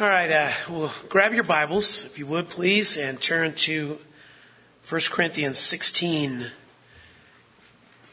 [0.00, 4.00] All right, uh, well, grab your Bibles, if you would, please, and turn to
[4.88, 6.50] 1 Corinthians 16.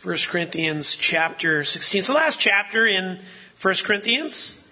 [0.03, 1.97] 1 Corinthians chapter 16.
[1.97, 3.19] It's the last chapter in
[3.59, 4.69] 1 Corinthians.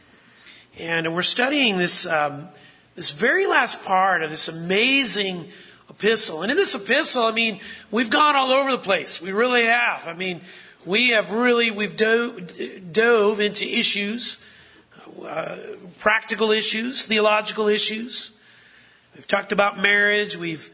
[0.78, 2.48] And we're studying this, um,
[2.94, 5.48] this very last part of this amazing
[5.90, 6.44] epistle.
[6.44, 9.20] And in this epistle, I mean, we've gone all over the place.
[9.20, 10.08] We really have.
[10.08, 10.42] I mean,
[10.86, 14.40] we have really, we've dove, dove into issues
[15.26, 15.58] uh,
[16.00, 18.38] practical issues, theological issues.
[19.16, 20.38] We've talked about marriage.
[20.38, 20.72] We've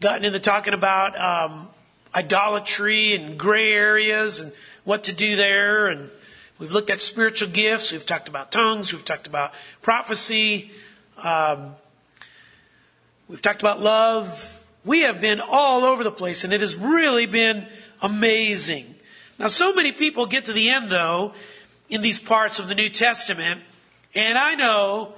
[0.00, 1.68] gotten into talking about um,
[2.14, 4.52] idolatry and gray areas and
[4.84, 5.88] what to do there.
[5.88, 6.10] And
[6.58, 7.92] we've looked at spiritual gifts.
[7.92, 8.92] We've talked about tongues.
[8.92, 10.70] We've talked about prophecy.
[11.22, 11.74] Um,
[13.28, 14.62] we've talked about love.
[14.84, 17.66] We have been all over the place, and it has really been
[18.00, 18.94] amazing.
[19.38, 21.34] Now, so many people get to the end, though,
[21.88, 23.60] in these parts of the New Testament,
[24.14, 25.14] and I know,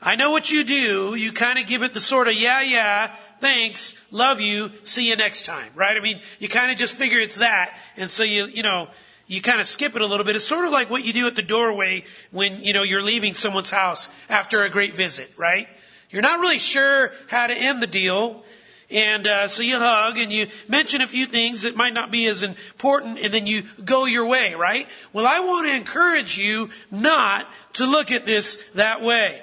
[0.00, 1.14] I know what you do.
[1.14, 5.16] You kind of give it the sort of, yeah, yeah, thanks, love you, see you
[5.16, 5.96] next time, right?
[5.96, 7.76] I mean, you kind of just figure it's that.
[7.96, 8.88] And so you, you know,
[9.26, 10.36] you kind of skip it a little bit.
[10.36, 13.34] It's sort of like what you do at the doorway when, you know, you're leaving
[13.34, 15.68] someone's house after a great visit, right?
[16.10, 18.42] You're not really sure how to end the deal.
[18.90, 22.26] And uh, so you hug and you mention a few things that might not be
[22.26, 24.88] as important, and then you go your way, right?
[25.12, 29.42] Well, I want to encourage you not to look at this that way.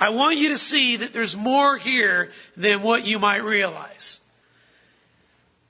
[0.00, 4.20] I want you to see that there's more here than what you might realize.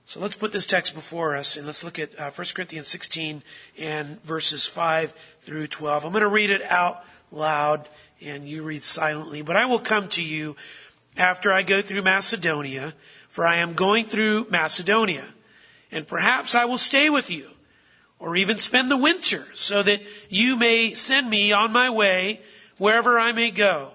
[0.07, 3.43] So let's put this text before us and let's look at uh, 1 Corinthians 16
[3.79, 6.05] and verses 5 through 12.
[6.05, 7.89] I'm going to read it out loud
[8.21, 10.57] and you read silently, but I will come to you
[11.17, 12.95] after I go through Macedonia,
[13.29, 15.27] for I am going through Macedonia.
[15.91, 17.51] And perhaps I will stay with you,
[18.19, 22.41] or even spend the winter, so that you may send me on my way
[22.79, 23.93] wherever I may go.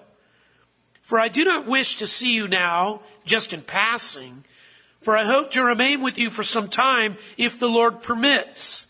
[1.01, 4.43] For I do not wish to see you now, just in passing,
[5.01, 8.87] for I hope to remain with you for some time, if the Lord permits.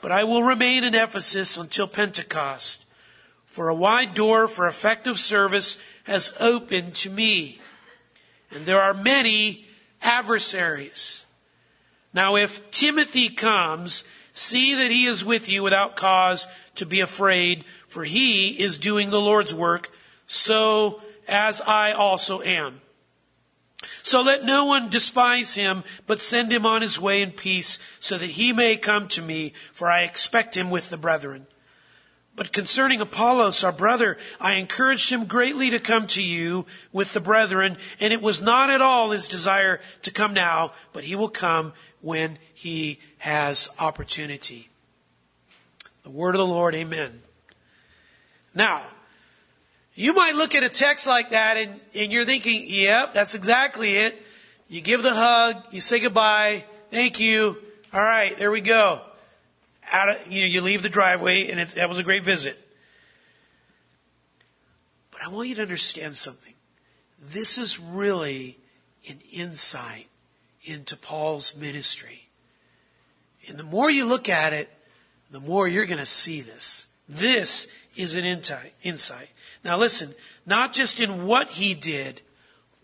[0.00, 2.84] But I will remain in Ephesus until Pentecost,
[3.58, 7.58] for a wide door for effective service has opened to me.
[8.52, 9.66] And there are many
[10.00, 11.26] adversaries.
[12.14, 17.64] Now, if Timothy comes, see that he is with you without cause to be afraid,
[17.88, 19.90] for he is doing the Lord's work,
[20.28, 22.80] so as I also am.
[24.04, 28.18] So let no one despise him, but send him on his way in peace, so
[28.18, 31.48] that he may come to me, for I expect him with the brethren.
[32.38, 37.20] But concerning Apollos, our brother, I encouraged him greatly to come to you with the
[37.20, 41.30] brethren, and it was not at all his desire to come now, but he will
[41.30, 44.68] come when he has opportunity.
[46.04, 47.22] The word of the Lord, amen.
[48.54, 48.86] Now,
[49.96, 53.96] you might look at a text like that and, and you're thinking, yep, that's exactly
[53.96, 54.16] it.
[54.68, 57.56] You give the hug, you say goodbye, thank you,
[57.92, 59.02] all right, there we go
[59.92, 62.58] out of, you know, you leave the driveway and that was a great visit.
[65.10, 66.54] But I want you to understand something.
[67.20, 68.58] This is really
[69.08, 70.08] an insight
[70.62, 72.28] into Paul's ministry.
[73.48, 74.70] And the more you look at it,
[75.30, 76.88] the more you're going to see this.
[77.08, 79.30] This is an insight.
[79.64, 80.14] Now listen,
[80.46, 82.22] not just in what he did,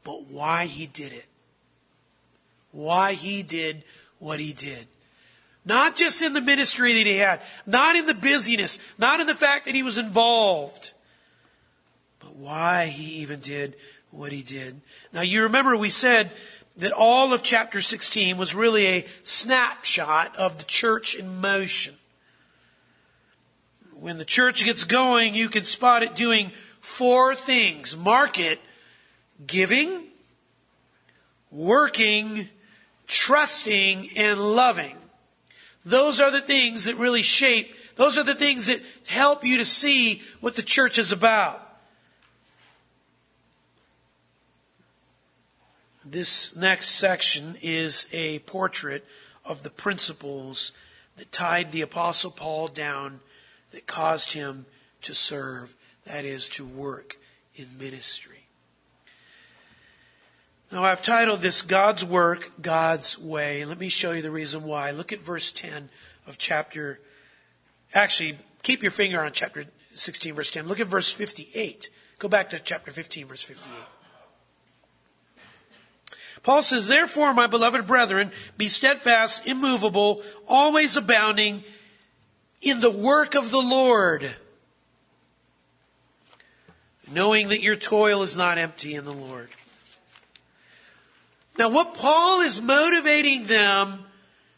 [0.02, 1.26] but why he did it.
[2.72, 3.84] Why he did
[4.18, 4.86] what he did.
[5.64, 9.34] Not just in the ministry that he had, not in the busyness, not in the
[9.34, 10.92] fact that he was involved,
[12.20, 13.76] but why he even did
[14.10, 14.80] what he did.
[15.12, 16.30] Now you remember we said
[16.76, 21.94] that all of chapter 16 was really a snapshot of the church in motion.
[23.94, 27.96] When the church gets going, you can spot it doing four things.
[27.96, 28.60] Mark it,
[29.46, 30.08] giving,
[31.50, 32.48] working,
[33.06, 34.96] trusting, and loving.
[35.84, 39.64] Those are the things that really shape, those are the things that help you to
[39.64, 41.60] see what the church is about.
[46.04, 49.04] This next section is a portrait
[49.44, 50.72] of the principles
[51.16, 53.20] that tied the Apostle Paul down
[53.72, 54.66] that caused him
[55.02, 57.16] to serve, that is, to work
[57.56, 58.33] in ministry.
[60.74, 63.64] Now I've titled this God's Work, God's Way.
[63.64, 64.90] Let me show you the reason why.
[64.90, 65.88] Look at verse 10
[66.26, 66.98] of chapter,
[67.94, 70.66] actually, keep your finger on chapter 16 verse 10.
[70.66, 71.90] Look at verse 58.
[72.18, 73.72] Go back to chapter 15 verse 58.
[76.42, 81.62] Paul says, Therefore, my beloved brethren, be steadfast, immovable, always abounding
[82.60, 84.28] in the work of the Lord
[87.12, 89.50] knowing that your toil is not empty in the Lord.
[91.58, 94.04] Now, what Paul is motivating them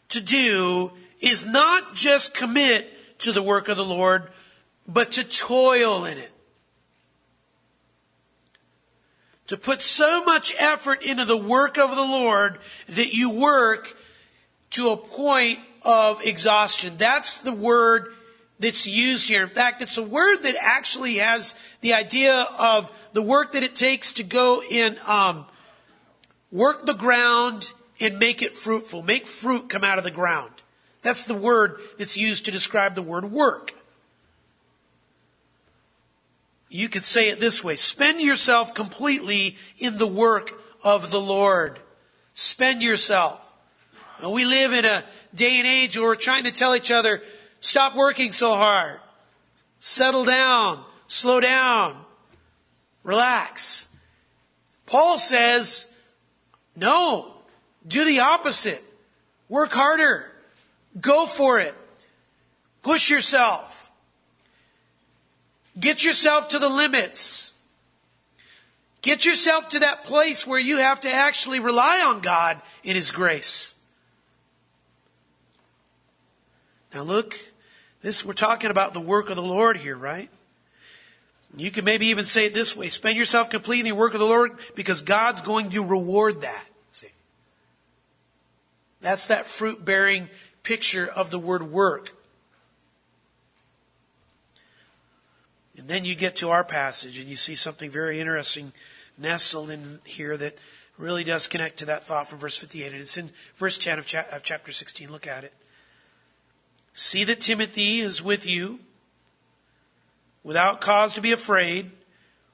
[0.09, 4.29] to do is not just commit to the work of the Lord,
[4.87, 6.31] but to toil in it.
[9.47, 12.59] To put so much effort into the work of the Lord
[12.89, 13.95] that you work
[14.71, 16.97] to a point of exhaustion.
[16.97, 18.13] That's the word
[18.59, 19.43] that's used here.
[19.43, 23.75] In fact, it's a word that actually has the idea of the work that it
[23.75, 25.45] takes to go in um,
[26.51, 30.51] work the ground and make it fruitful, make fruit come out of the ground.
[31.01, 33.73] That's the word that's used to describe the word work.
[36.69, 41.79] You could say it this way spend yourself completely in the work of the Lord.
[42.33, 43.43] Spend yourself.
[44.27, 45.03] We live in a
[45.33, 47.21] day and age where we're trying to tell each other,
[47.59, 48.99] Stop working so hard.
[49.79, 50.83] Settle down.
[51.07, 52.03] Slow down.
[53.03, 53.87] Relax.
[54.85, 55.87] Paul says,
[56.77, 57.33] no,
[57.87, 58.83] do the opposite.
[59.49, 60.31] Work harder.
[61.01, 61.73] Go for it.
[62.83, 63.91] Push yourself.
[65.79, 67.53] Get yourself to the limits.
[69.01, 73.09] Get yourself to that place where you have to actually rely on God in His
[73.09, 73.75] grace.
[76.93, 77.35] Now look,
[78.01, 80.29] this, we're talking about the work of the Lord here, right?
[81.55, 82.87] You can maybe even say it this way.
[82.87, 86.66] Spend yourself completely in the work of the Lord because God's going to reward that.
[89.01, 90.29] That's that fruit bearing
[90.63, 92.11] picture of the word work.
[95.77, 98.73] And then you get to our passage and you see something very interesting
[99.17, 100.57] nestled in here that
[100.97, 102.91] really does connect to that thought from verse 58.
[102.91, 104.05] And it's in verse 10 of,
[104.43, 105.09] chapter 16.
[105.11, 105.53] Look at it.
[106.93, 108.79] See that Timothy is with you
[110.43, 111.91] without cause to be afraid,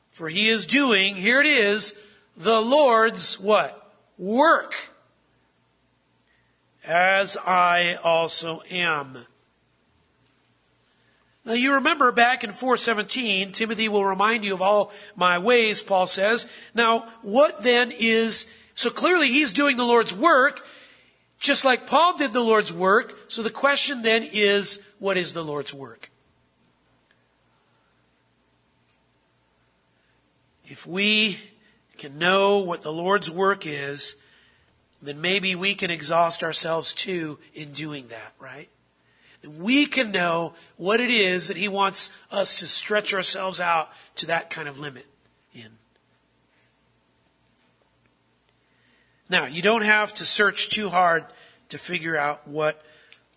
[0.10, 1.98] for he is doing, here it is,
[2.36, 3.94] the Lord's what?
[4.18, 4.93] Work.
[6.86, 9.26] As I also am.
[11.46, 16.06] Now you remember back in 417, Timothy will remind you of all my ways, Paul
[16.06, 16.48] says.
[16.74, 20.66] Now, what then is, so clearly he's doing the Lord's work,
[21.40, 25.44] just like Paul did the Lord's work, so the question then is, what is the
[25.44, 26.10] Lord's work?
[30.66, 31.40] If we
[31.98, 34.16] can know what the Lord's work is,
[35.08, 38.70] then maybe we can exhaust ourselves too in doing that, right?
[39.46, 44.28] We can know what it is that He wants us to stretch ourselves out to
[44.28, 45.06] that kind of limit
[45.54, 45.70] in.
[49.30, 51.26] Now, you don't have to search too hard
[51.70, 52.82] to figure out what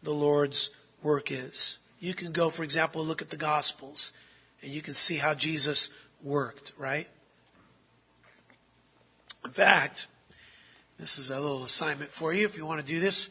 [0.03, 0.71] the Lord's
[1.03, 1.79] work is.
[1.99, 4.13] You can go, for example, look at the Gospels
[4.63, 5.89] and you can see how Jesus
[6.23, 7.09] worked, right?
[9.45, 10.07] In fact,
[10.99, 13.31] this is a little assignment for you if you want to do this.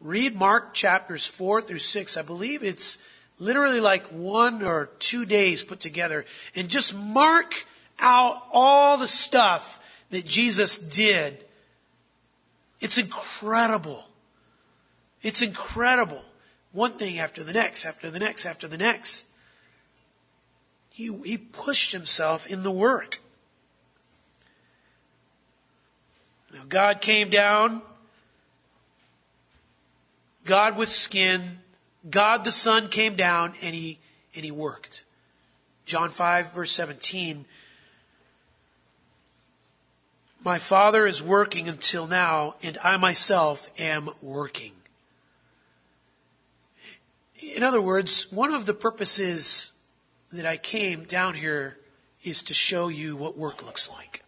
[0.00, 2.16] Read Mark chapters 4 through 6.
[2.16, 2.98] I believe it's
[3.38, 6.24] literally like one or two days put together
[6.54, 7.66] and just mark
[8.00, 9.80] out all the stuff
[10.10, 11.44] that Jesus did
[12.84, 14.04] it's incredible.
[15.22, 16.22] It's incredible.
[16.72, 19.24] One thing after the next, after the next, after the next.
[20.90, 23.22] He, he pushed himself in the work.
[26.43, 27.82] Now, God came down.
[30.44, 31.58] God with skin.
[32.08, 33.98] God the Son came down and he,
[34.34, 35.04] and he worked.
[35.86, 37.44] John 5 verse 17
[40.44, 44.72] my Father is working until now, and I myself am working.
[47.56, 49.72] In other words, one of the purposes
[50.30, 51.78] that I came down here
[52.22, 54.23] is to show you what work looks like.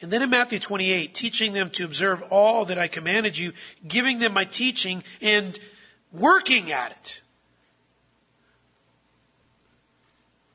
[0.00, 3.52] And then in Matthew 28, teaching them to observe all that I commanded you,
[3.86, 5.58] giving them my teaching and
[6.12, 7.22] working at it.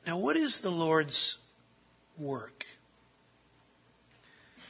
[0.06, 1.38] Now, what is the Lord's
[2.18, 2.66] work?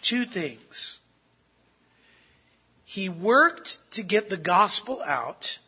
[0.03, 1.01] Two things.
[2.85, 5.59] He worked to get the gospel out,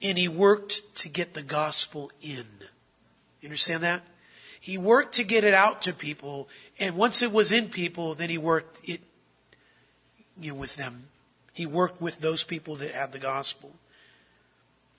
[0.00, 2.46] and he worked to get the gospel in.
[3.40, 4.02] You understand that?
[4.68, 6.46] He worked to get it out to people,
[6.78, 9.00] and once it was in people, then he worked it
[10.38, 11.04] you know, with them.
[11.54, 13.72] He worked with those people that had the gospel.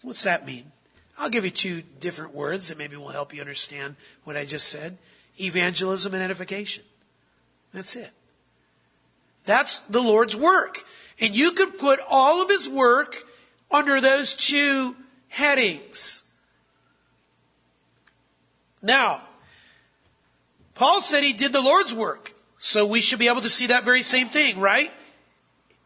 [0.02, 0.72] What's that mean?
[1.20, 4.70] I'll give you two different words that maybe will help you understand what I just
[4.70, 4.98] said.
[5.40, 6.84] Evangelism and edification.
[7.72, 8.10] That's it.
[9.46, 10.80] That's the Lord's work.
[11.20, 13.18] And you could put all of His work
[13.70, 14.96] under those two
[15.28, 16.24] headings.
[18.82, 19.26] Now,
[20.80, 23.84] Paul said he did the Lord's work, so we should be able to see that
[23.84, 24.90] very same thing, right?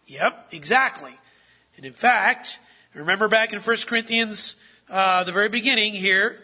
[0.05, 1.17] Yep, exactly.
[1.75, 2.59] And in fact,
[2.93, 4.55] remember back in 1 Corinthians,
[4.91, 6.38] uh, the very beginning here,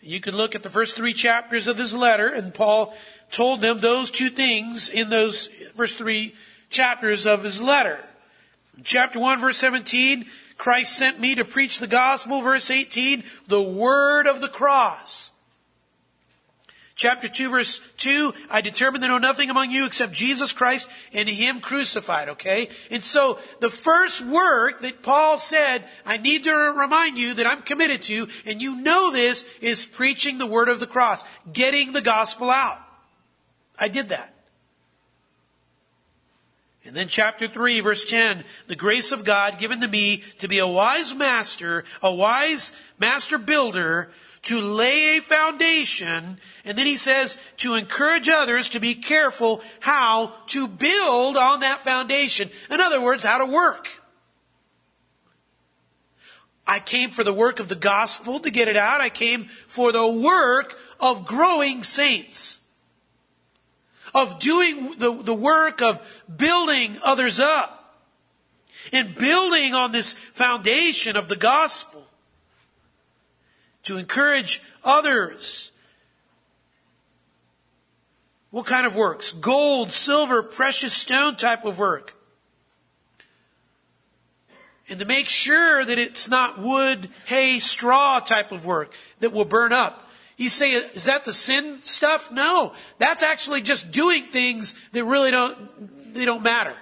[0.00, 2.96] you can look at the first three chapters of this letter, and Paul
[3.30, 6.34] told them those two things in those first three
[6.70, 7.98] chapters of his letter.
[8.78, 10.24] In chapter 1, verse 17,
[10.56, 12.40] Christ sent me to preach the gospel.
[12.40, 15.31] Verse 18, the word of the cross.
[17.02, 21.28] Chapter 2 verse 2, I determined to know nothing among you except Jesus Christ and
[21.28, 22.68] Him crucified, okay?
[22.92, 27.62] And so, the first work that Paul said, I need to remind you that I'm
[27.62, 31.24] committed to, and you know this, is preaching the word of the cross.
[31.52, 32.78] Getting the gospel out.
[33.76, 34.32] I did that.
[36.84, 40.60] And then chapter 3 verse 10, the grace of God given to me to be
[40.60, 47.38] a wise master, a wise master builder, to lay a foundation, and then he says
[47.58, 52.50] to encourage others to be careful how to build on that foundation.
[52.68, 54.02] In other words, how to work.
[56.66, 59.00] I came for the work of the gospel to get it out.
[59.00, 62.60] I came for the work of growing saints.
[64.14, 67.78] Of doing the, the work of building others up.
[68.92, 71.91] And building on this foundation of the gospel
[73.84, 75.72] to encourage others.
[78.50, 79.32] What kind of works?
[79.32, 82.14] Gold, silver, precious stone type of work.
[84.88, 89.46] And to make sure that it's not wood, hay, straw type of work that will
[89.46, 90.10] burn up.
[90.36, 92.30] You say, is that the sin stuff?
[92.30, 92.74] No.
[92.98, 96.76] That's actually just doing things that really don't, they don't matter.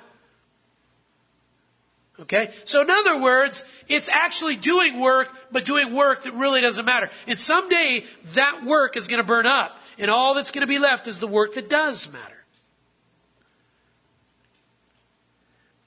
[2.21, 2.53] Okay?
[2.65, 7.11] So in other words, it's actually doing work, but doing work that really doesn't matter.
[7.27, 10.79] And someday that work is going to burn up, and all that's going to be
[10.79, 12.41] left is the work that does matter.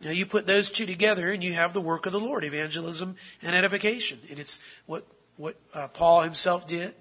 [0.04, 3.16] Now you put those two together and you have the work of the Lord, evangelism
[3.42, 4.20] and edification.
[4.30, 6.94] And it's what, what uh, Paul himself did.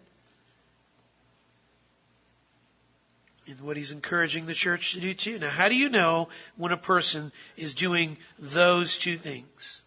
[3.47, 5.39] And what he's encouraging the church to do too.
[5.39, 9.83] Now, how do you know when a person is doing those two things?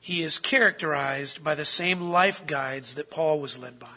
[0.00, 3.88] He is characterized by the same life guides that Paul was led by.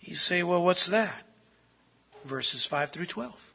[0.00, 1.24] You say, well, what's that?
[2.24, 3.52] Verses 5 through 12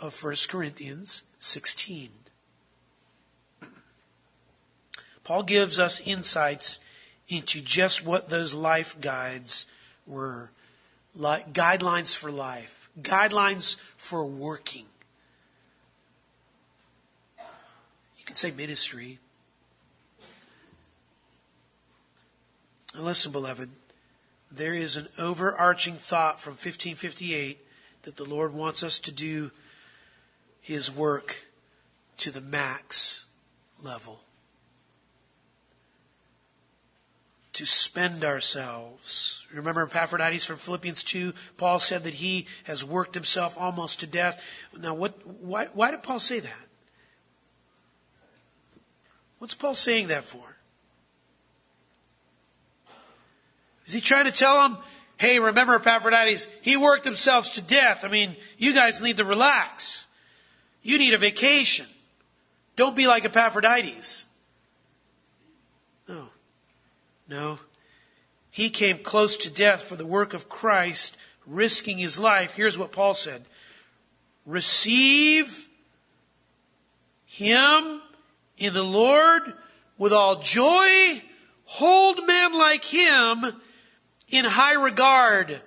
[0.00, 2.10] of 1 Corinthians 16.
[5.24, 6.80] Paul gives us insights
[7.30, 9.66] into just what those life guides
[10.06, 10.50] were
[11.14, 14.86] like guidelines for life, guidelines for working.
[18.18, 19.18] You could say ministry.
[22.94, 23.70] And listen, beloved,
[24.50, 27.58] there is an overarching thought from 1558
[28.02, 29.52] that the Lord wants us to do
[30.60, 31.46] His work
[32.18, 33.26] to the max
[33.82, 34.20] level.
[37.60, 39.44] To spend ourselves.
[39.52, 41.34] Remember Epaphroditus from Philippians 2?
[41.58, 44.42] Paul said that he has worked himself almost to death.
[44.74, 46.66] Now, what, why, why did Paul say that?
[49.40, 50.56] What's Paul saying that for?
[53.86, 54.78] Is he trying to tell them,
[55.18, 58.06] hey, remember Epaphroditus, he worked himself to death.
[58.06, 60.06] I mean, you guys need to relax.
[60.82, 61.84] You need a vacation.
[62.76, 64.28] Don't be like Epaphroditus.
[66.08, 66.30] No.
[67.30, 67.60] No.
[68.50, 72.54] He came close to death for the work of Christ, risking his life.
[72.54, 73.44] Here's what Paul said.
[74.44, 75.68] Receive
[77.24, 78.00] him
[78.58, 79.42] in the Lord
[79.96, 81.22] with all joy.
[81.66, 83.44] Hold men like him
[84.28, 85.60] in high regard.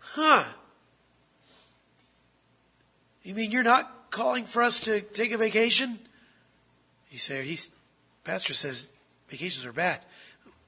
[0.00, 0.44] Huh.
[3.22, 6.00] You mean you're not calling for us to take a vacation?
[7.08, 7.70] He say, he's,
[8.24, 8.88] pastor says,
[9.32, 10.00] Vacations are bad.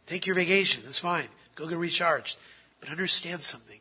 [0.06, 0.84] Take your vacation.
[0.84, 1.28] That's fine.
[1.54, 2.38] Go get recharged.
[2.80, 3.78] But understand something.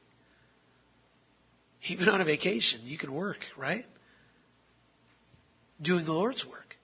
[1.88, 3.86] Even on a vacation, you can work, right?
[5.82, 6.76] Doing the Lord's work.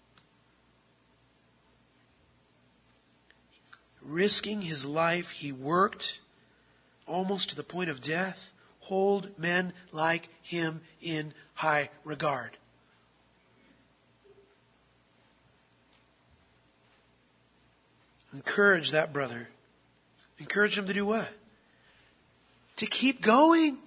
[4.01, 6.22] Risking his life, he worked
[7.06, 8.53] almost to the point of death.
[8.79, 12.56] Hold men like him in high regard.
[18.33, 19.50] Encourage that brother.
[20.38, 21.29] Encourage him to do what?
[22.77, 23.77] To keep going.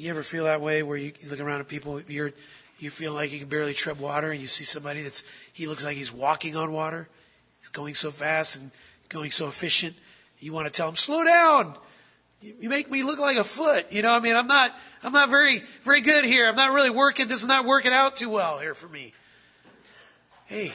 [0.00, 2.32] You ever feel that way where you, look around at people, you're,
[2.78, 5.84] you feel like you can barely tread water, and you see somebody that's, he looks
[5.84, 7.06] like he's walking on water.
[7.60, 8.70] He's going so fast and
[9.10, 9.94] going so efficient.
[10.38, 11.74] You want to tell him, slow down.
[12.40, 13.92] You make me look like a foot.
[13.92, 16.48] You know, I mean, I'm not, I'm not very, very good here.
[16.48, 17.28] I'm not really working.
[17.28, 19.12] This is not working out too well here for me.
[20.50, 20.72] Hey,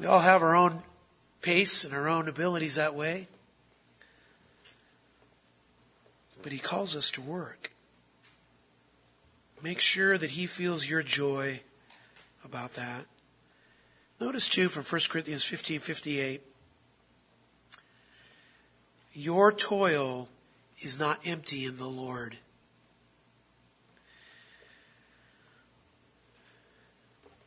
[0.00, 0.82] we all have our own
[1.42, 3.28] pace and our own abilities that way.
[6.42, 7.70] But he calls us to work.
[9.62, 11.60] Make sure that he feels your joy
[12.44, 13.06] about that.
[14.20, 16.42] Notice too from 1 Corinthians 15, 58.
[19.12, 20.28] Your toil
[20.80, 22.38] is not empty in the Lord.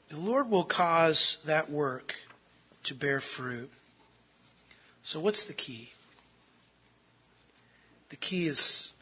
[0.09, 2.15] The Lord will cause that work
[2.83, 3.69] to bear fruit.
[5.03, 5.91] So, what's the key?
[8.09, 8.93] The key is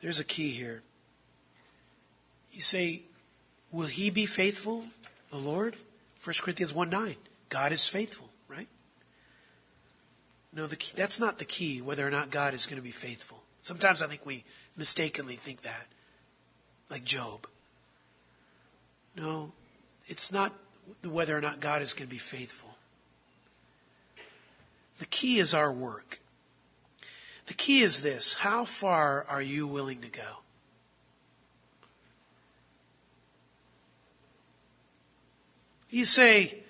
[0.00, 0.82] there's a key here.
[2.52, 3.02] You say,
[3.74, 4.84] Will he be faithful,
[5.30, 5.76] the Lord?
[6.22, 7.16] 1 Corinthians 1 9.
[7.48, 8.28] God is faithful.
[8.48, 8.68] Right?
[10.52, 13.42] No, key, that's not the key, whether or not God is going to be faithful.
[13.62, 14.44] Sometimes I think we
[14.76, 15.86] mistakenly think that,
[16.88, 17.46] like Job.
[19.16, 19.52] No,
[20.06, 20.52] it's not
[21.02, 22.70] whether or not God is going to be faithful.
[24.98, 26.20] The key is our work.
[27.46, 30.40] The key is this how far are you willing to go?
[35.90, 36.64] You say,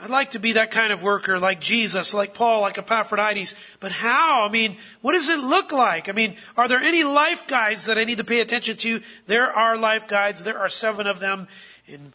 [0.00, 3.54] I'd like to be that kind of worker like Jesus, like Paul, like Epaphroditus.
[3.80, 4.44] But how?
[4.44, 6.08] I mean, what does it look like?
[6.08, 9.00] I mean, are there any life guides that I need to pay attention to?
[9.26, 10.44] There are life guides.
[10.44, 11.48] There are seven of them.
[11.86, 12.12] And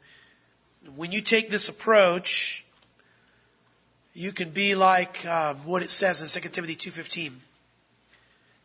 [0.95, 2.65] when you take this approach,
[4.13, 7.33] you can be like uh, what it says in 2 Timothy 2.15.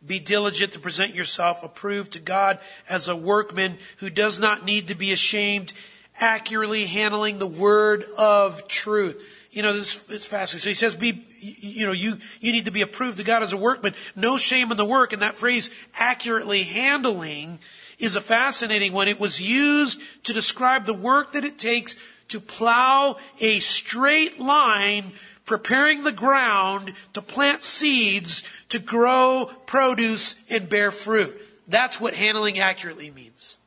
[0.05, 2.59] Be diligent to present yourself approved to God
[2.89, 5.73] as a workman who does not need to be ashamed
[6.19, 9.23] accurately handling the word of truth.
[9.51, 10.63] You know, this is fascinating.
[10.63, 13.53] So he says, be, you know, you, you need to be approved to God as
[13.53, 13.95] a workman.
[14.15, 15.13] No shame in the work.
[15.13, 17.59] And that phrase, accurately handling,
[17.99, 19.07] is a fascinating one.
[19.07, 21.97] It was used to describe the work that it takes
[22.29, 25.13] to plow a straight line,
[25.45, 31.39] preparing the ground to plant seeds, to grow produce and bear fruit.
[31.67, 33.57] That's what handling accurately means.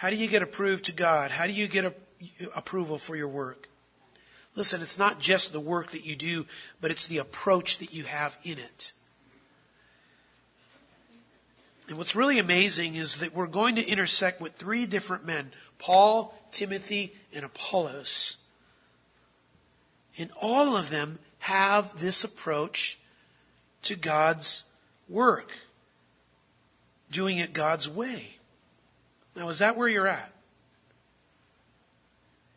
[0.00, 1.30] How do you get approved to God?
[1.30, 1.94] How do you get a,
[2.56, 3.68] approval for your work?
[4.56, 6.46] Listen, it's not just the work that you do,
[6.80, 8.92] but it's the approach that you have in it.
[11.90, 15.50] And what's really amazing is that we're going to intersect with three different men
[15.80, 18.36] Paul, Timothy, and Apollos.
[20.16, 22.96] And all of them have this approach
[23.82, 24.64] to God's
[25.08, 25.50] work,
[27.10, 28.36] doing it God's way.
[29.34, 30.32] Now, is that where you're at?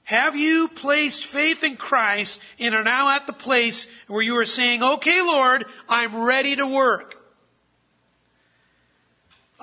[0.04, 4.46] Have you placed faith in Christ and are now at the place where you are
[4.46, 7.22] saying, okay, Lord, I'm ready to work.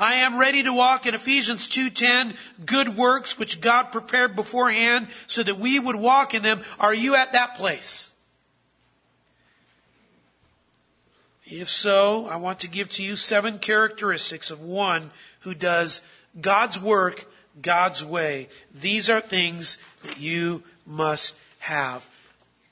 [0.00, 2.34] I am ready to walk in Ephesians 2:10,
[2.64, 6.64] good works which God prepared beforehand so that we would walk in them.
[6.78, 8.12] Are you at that place?
[11.44, 15.10] If so, I want to give to you seven characteristics of one
[15.40, 16.00] who does
[16.40, 18.48] God's work, God's way.
[18.72, 22.08] These are things that you must have.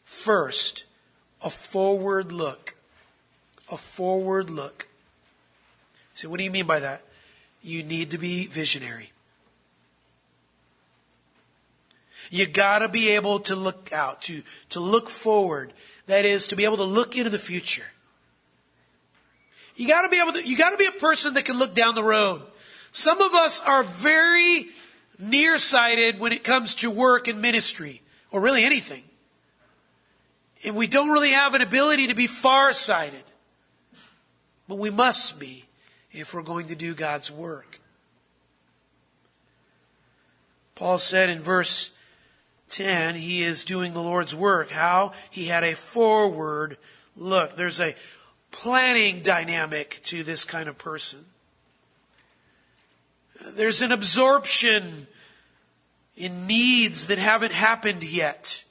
[0.06, 0.84] First,
[1.42, 2.74] a forward look.
[3.70, 4.88] A forward look.
[6.14, 7.02] So, what do you mean by that?
[7.68, 9.12] You need to be visionary.
[12.30, 15.74] You gotta be able to look out, to, to look forward.
[16.06, 17.84] That is, to be able to look into the future.
[19.76, 22.02] You gotta be able to, you gotta be a person that can look down the
[22.02, 22.40] road.
[22.90, 24.68] Some of us are very
[25.18, 28.00] nearsighted when it comes to work and ministry,
[28.30, 29.02] or really anything.
[30.64, 33.24] And we don't really have an ability to be farsighted.
[34.66, 35.67] But we must be
[36.12, 37.80] if we're going to do God's work.
[40.74, 41.90] Paul said in verse
[42.70, 44.70] 10, he is doing the Lord's work.
[44.70, 45.12] How?
[45.30, 46.76] He had a forward
[47.16, 47.56] look.
[47.56, 47.94] There's a
[48.50, 51.24] planning dynamic to this kind of person.
[53.44, 55.06] There's an absorption
[56.16, 58.64] in needs that haven't happened yet.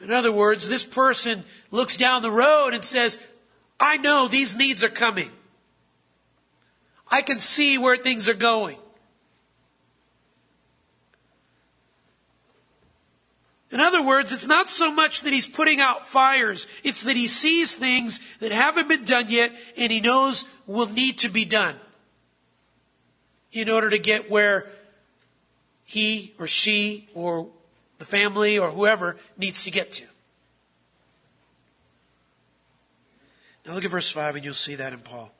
[0.00, 3.18] In other words, this person looks down the road and says,
[3.80, 5.30] I know these needs are coming.
[7.10, 8.78] I can see where things are going.
[13.70, 17.28] In other words, it's not so much that he's putting out fires, it's that he
[17.28, 21.76] sees things that haven't been done yet and he knows will need to be done
[23.52, 24.66] in order to get where
[25.84, 27.48] he or she or
[27.98, 30.04] the family or whoever needs to get to.
[33.68, 35.30] Now look at verse 5 and you'll see that in Paul.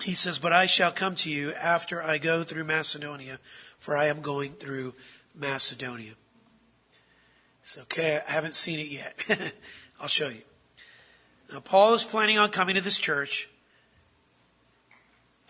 [0.00, 3.40] He says, But I shall come to you after I go through Macedonia,
[3.78, 4.94] for I am going through
[5.34, 6.12] Macedonia.
[7.62, 9.52] It's okay, I haven't seen it yet.
[10.00, 10.42] I'll show you.
[11.52, 13.50] Now, Paul is planning on coming to this church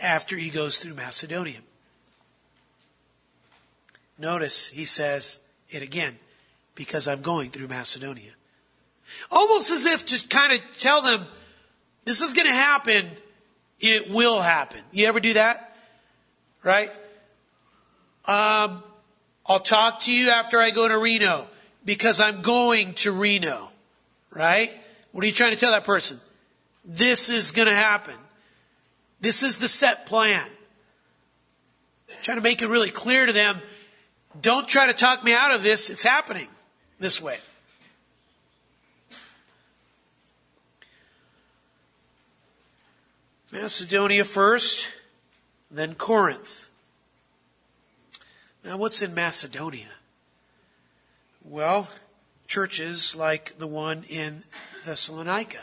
[0.00, 1.61] after he goes through Macedonia.
[4.18, 6.18] Notice he says it again,
[6.74, 8.33] because I'm going through Macedonia.
[9.31, 11.27] Almost as if to kind of tell them,
[12.05, 13.07] this is going to happen
[13.81, 14.81] it will happen.
[14.92, 15.77] You ever do that?
[16.62, 16.90] Right?
[18.24, 18.83] Um,
[19.46, 21.46] I'll talk to you after I go to Reno
[21.85, 23.68] because I'm going to Reno.
[24.31, 24.72] Right?
[25.12, 26.18] What are you trying to tell that person?
[26.85, 28.14] This is going to happen.
[29.20, 30.48] This is the set plan.
[32.11, 33.61] I'm trying to make it really clear to them.
[34.40, 35.90] Don't try to talk me out of this.
[35.90, 36.49] It's happening
[36.99, 37.38] this way.
[43.53, 44.88] Macedonia first,
[45.70, 46.68] then Corinth.
[48.64, 49.90] Now, what's in Macedonia?
[51.44, 51.88] Well,
[52.49, 54.42] churches like the one in
[54.85, 55.61] Thessalonica.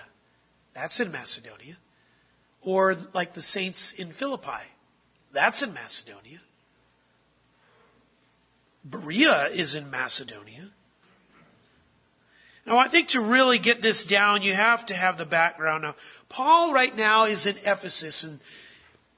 [0.73, 1.77] That's in Macedonia.
[2.61, 4.69] Or like the saints in Philippi.
[5.33, 6.39] That's in Macedonia.
[8.83, 10.69] Berea is in Macedonia.
[12.65, 15.83] Now, I think to really get this down, you have to have the background.
[15.83, 15.95] Now,
[16.29, 18.39] Paul right now is in Ephesus, and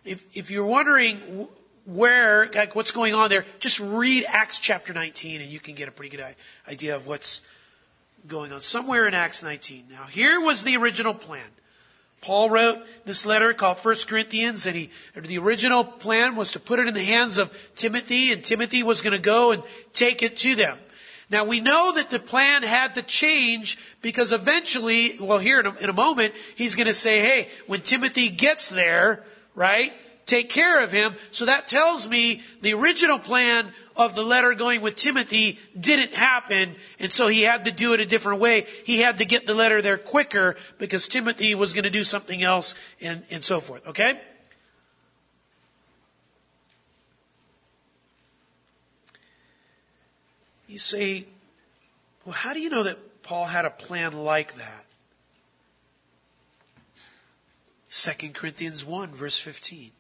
[0.06, 1.48] if, if you're wondering
[1.86, 5.88] where, like what's going on there, just read Acts chapter 19 and you can get
[5.88, 6.36] a pretty good
[6.68, 7.42] idea of what's
[8.28, 8.62] going on.
[8.62, 9.86] Somewhere in Acts 19.
[9.92, 11.44] Now, here was the original plan.
[12.24, 16.80] Paul wrote this letter called 1 Corinthians, and he, the original plan was to put
[16.80, 20.38] it in the hands of Timothy, and Timothy was going to go and take it
[20.38, 20.78] to them.
[21.30, 25.76] Now we know that the plan had to change because eventually, well here in a,
[25.76, 29.92] in a moment, he's going to say, hey, when Timothy gets there, right,
[30.26, 31.16] take care of him.
[31.32, 36.76] So that tells me the original plan of the letter going with Timothy didn't happen,
[37.00, 38.66] and so he had to do it a different way.
[38.86, 42.42] He had to get the letter there quicker because Timothy was going to do something
[42.42, 43.88] else and, and so forth.
[43.88, 44.20] Okay?
[50.68, 51.28] You say,
[52.26, 54.86] well, how do you know that Paul had a plan like that?
[57.92, 59.92] 2 Corinthians 1, verse 15.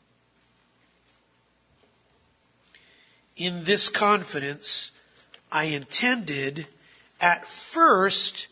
[3.36, 4.92] In this confidence,
[5.52, 6.68] I intended
[7.20, 8.48] at first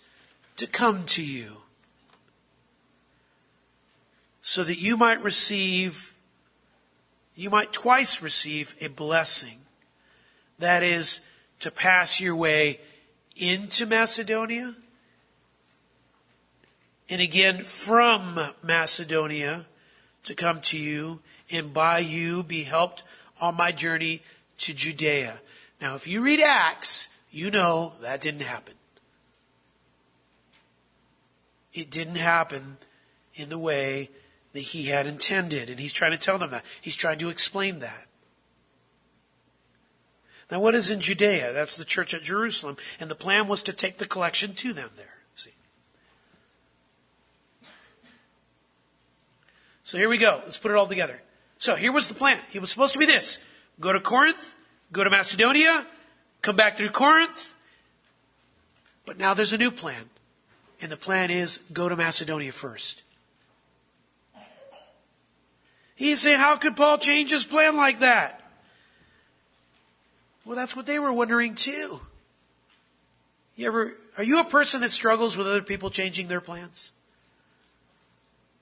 [0.58, 1.58] to come to you
[4.42, 6.16] so that you might receive,
[7.36, 9.60] you might twice receive a blessing.
[10.58, 11.22] That is,
[11.60, 12.80] to pass your way
[13.36, 14.76] into Macedonia
[17.10, 19.68] and again from Macedonia
[20.24, 21.20] to come to you
[21.52, 23.04] and by you be helped
[23.40, 24.22] on my journey
[24.62, 25.40] to Judea.
[25.80, 28.76] Now, if you read Acts, you know that didn't happen.
[31.74, 32.78] It didn't happen
[33.34, 34.10] in the way
[34.54, 35.70] that he had intended.
[35.70, 36.66] And he's trying to tell them that.
[36.82, 38.08] He's trying to explain that.
[40.50, 41.54] Now, what is in Judea?
[41.54, 42.76] That's the church at Jerusalem.
[43.00, 45.16] And the plan was to take the collection to them there.
[45.36, 45.54] See?
[49.84, 50.42] So here we go.
[50.44, 51.22] Let's put it all together.
[51.58, 52.40] So here was the plan.
[52.52, 53.40] It was supposed to be this.
[53.82, 54.56] Go to Corinth,
[54.94, 55.86] go to Macedonia,
[56.44, 57.56] come back through Corinth.
[59.08, 60.10] But now there's a new plan.
[60.82, 63.02] And the plan is go to Macedonia first.
[65.96, 68.42] He's saying, how could Paul change his plan like that?
[70.46, 72.00] Well, that's what they were wondering too.
[73.56, 76.92] You ever, are you a person that struggles with other people changing their plans?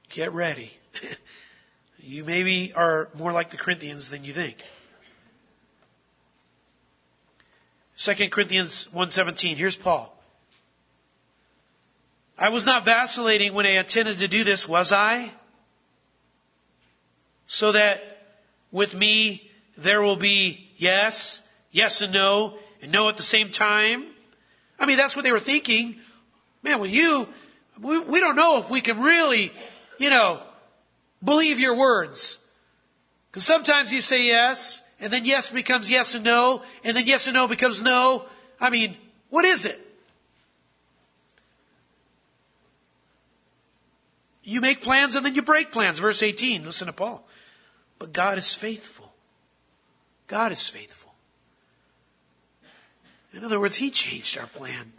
[0.09, 0.71] Get ready.
[1.99, 4.63] you maybe are more like the Corinthians than you think.
[8.01, 10.15] 2 Corinthians 1:17 here's Paul
[12.37, 15.31] I was not vacillating when I intended to do this was I
[17.47, 18.01] so that
[18.71, 24.05] with me there will be yes yes and no, and no at the same time.
[24.79, 25.97] I mean, that's what they were thinking.
[26.63, 27.27] Man, with you,
[27.79, 29.51] we, we don't know if we can really,
[29.97, 30.41] you know,
[31.23, 32.37] believe your words.
[33.29, 37.27] Because sometimes you say yes, and then yes becomes yes and no, and then yes
[37.27, 38.25] and no becomes no.
[38.59, 38.95] I mean,
[39.29, 39.79] what is it?
[44.43, 45.99] You make plans and then you break plans.
[45.99, 47.23] Verse 18, listen to Paul.
[47.99, 49.13] But God is faithful.
[50.27, 51.13] God is faithful.
[53.33, 54.93] In other words, He changed our plan.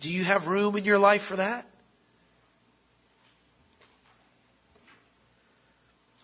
[0.00, 1.66] Do you have room in your life for that?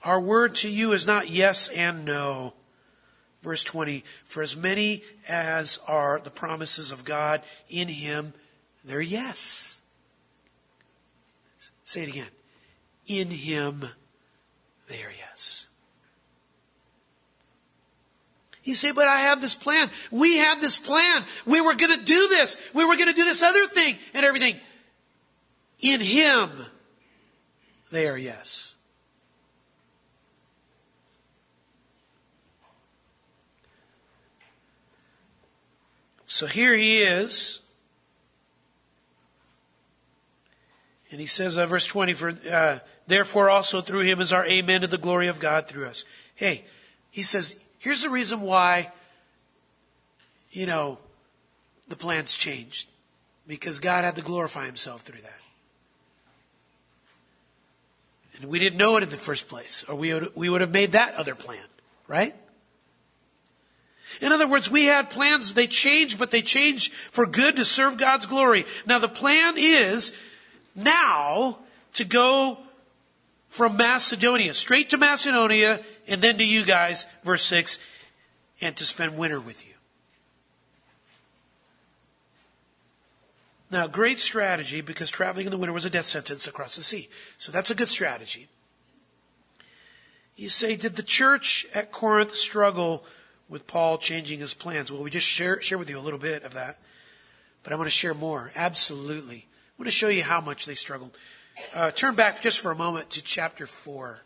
[0.03, 2.55] Our word to you is not yes and no.
[3.47, 8.35] Verse 20, for as many as are the promises of God in Him,
[8.85, 9.79] they're yes.
[11.85, 12.27] Say it again.
[13.07, 13.85] In Him,
[14.89, 15.69] they are yes.
[18.65, 19.91] You say, but I have this plan.
[20.11, 21.25] We had this plan.
[21.45, 22.57] We were going to do this.
[22.75, 24.57] We were going to do this other thing and everything.
[25.79, 26.51] In Him,
[27.93, 28.76] they are yes.
[36.37, 37.61] So here he is.
[41.11, 44.83] And he says, uh, verse 20, for, uh, therefore also through him is our amen
[44.83, 46.05] to the glory of God through us.
[46.35, 46.67] Hey,
[47.11, 48.93] he says, here's the reason why,
[50.51, 50.99] you know,
[51.89, 52.91] the plans changed.
[53.47, 55.41] Because God had to glorify himself through that.
[58.35, 60.71] And we didn't know it in the first place, or we would, we would have
[60.71, 61.65] made that other plan,
[62.07, 62.35] right?
[64.21, 67.97] In other words, we had plans, they changed, but they changed for good to serve
[67.97, 68.65] God's glory.
[68.87, 70.15] Now the plan is
[70.75, 71.59] now
[71.95, 72.59] to go
[73.49, 77.79] from Macedonia, straight to Macedonia, and then to you guys, verse 6,
[78.61, 79.73] and to spend winter with you.
[83.71, 87.09] Now, great strategy because traveling in the winter was a death sentence across the sea.
[87.39, 88.49] So that's a good strategy.
[90.37, 93.05] You say, did the church at Corinth struggle
[93.49, 94.91] with Paul changing his plans.
[94.91, 96.79] Well, we just share, share with you a little bit of that,
[97.63, 98.51] but I want to share more.
[98.55, 99.47] Absolutely.
[99.47, 101.17] I want to show you how much they struggled.
[101.75, 104.21] Uh, turn back just for a moment to chapter 4.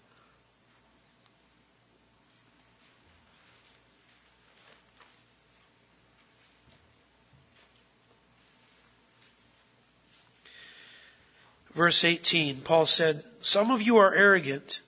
[11.72, 14.80] Verse 18, Paul said, Some of you are arrogant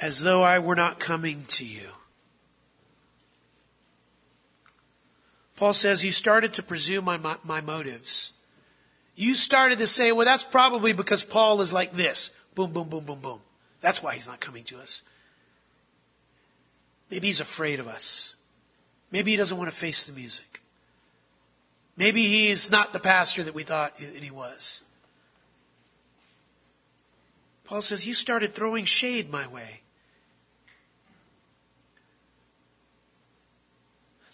[0.00, 1.90] as though I were not coming to you.
[5.56, 8.32] Paul says, You started to presume my, my, my, motives.
[9.14, 12.30] You started to say, Well, that's probably because Paul is like this.
[12.54, 13.40] Boom, boom, boom, boom, boom.
[13.82, 15.02] That's why he's not coming to us.
[17.10, 18.36] Maybe he's afraid of us.
[19.10, 20.62] Maybe he doesn't want to face the music.
[21.96, 24.84] Maybe he's not the pastor that we thought he was.
[27.64, 29.80] Paul says, You started throwing shade my way.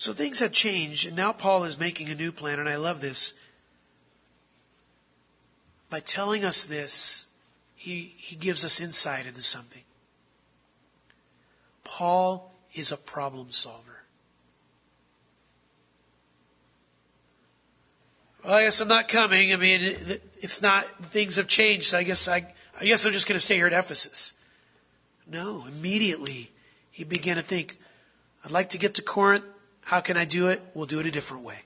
[0.07, 3.01] So things had changed, and now Paul is making a new plan, and I love
[3.01, 3.35] this.
[5.91, 7.27] By telling us this,
[7.75, 9.83] he, he gives us insight into something.
[11.83, 14.05] Paul is a problem solver.
[18.45, 19.53] Well, I guess I'm not coming.
[19.53, 22.47] I mean, it, it's not, things have changed, so I guess I,
[22.81, 24.35] I guess I'm just going to stay here at Ephesus.
[25.27, 26.53] No, immediately
[26.93, 27.77] he began to think,
[28.45, 29.43] I'd like to get to Corinth.
[29.87, 30.61] How can I do it?
[30.75, 31.59] We'll do it a different way.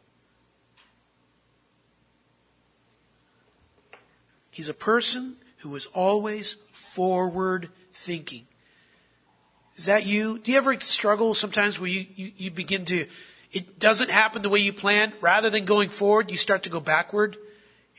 [4.51, 8.47] He's a person who is always forward thinking.
[9.75, 10.39] Is that you?
[10.39, 13.07] Do you ever struggle sometimes where you, you, you, begin to,
[13.53, 15.15] it doesn't happen the way you planned?
[15.23, 17.39] Rather than going forward, you start to go backward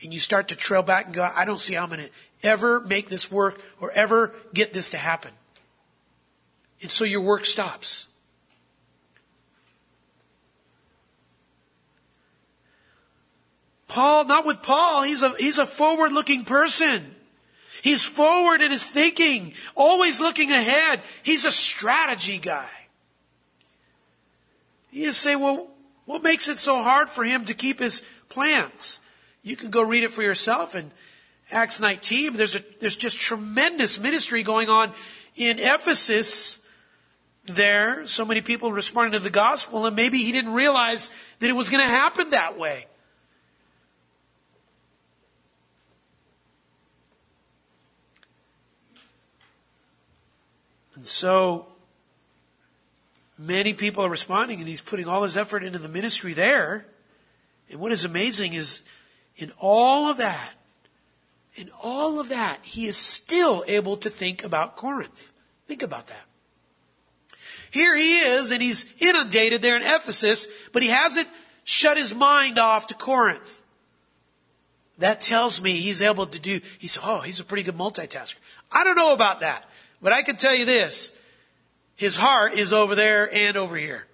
[0.04, 2.10] and you start to trail back and go, I don't see how I'm going to
[2.44, 5.32] ever make this work or ever get this to happen.
[6.80, 8.06] And so your work stops.
[13.92, 17.14] Paul, not with Paul, he's a, he's a forward looking person.
[17.82, 21.02] He's forward in his thinking, always looking ahead.
[21.22, 22.70] He's a strategy guy.
[24.90, 25.68] You say, well,
[26.06, 28.98] what makes it so hard for him to keep his plans?
[29.42, 30.90] You can go read it for yourself in
[31.50, 32.32] Acts 19.
[32.32, 34.92] There's a, there's just tremendous ministry going on
[35.36, 36.66] in Ephesus
[37.44, 38.06] there.
[38.06, 41.68] So many people responding to the gospel and maybe he didn't realize that it was
[41.68, 42.86] going to happen that way.
[51.02, 51.66] And so
[53.36, 56.86] many people are responding, and he's putting all his effort into the ministry there.
[57.68, 58.82] And what is amazing is
[59.36, 60.52] in all of that,
[61.56, 65.32] in all of that, he is still able to think about Corinth.
[65.66, 66.24] Think about that.
[67.72, 71.26] Here he is, and he's inundated there in Ephesus, but he hasn't
[71.64, 73.60] shut his mind off to Corinth.
[74.98, 78.36] That tells me he's able to do, he's, oh, he's a pretty good multitasker.
[78.70, 79.64] I don't know about that,
[80.02, 81.16] but I can tell you this.
[81.94, 84.06] His heart is over there and over here.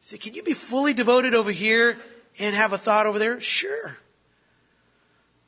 [0.00, 1.96] See, can you be fully devoted over here
[2.38, 3.40] and have a thought over there?
[3.40, 3.96] Sure.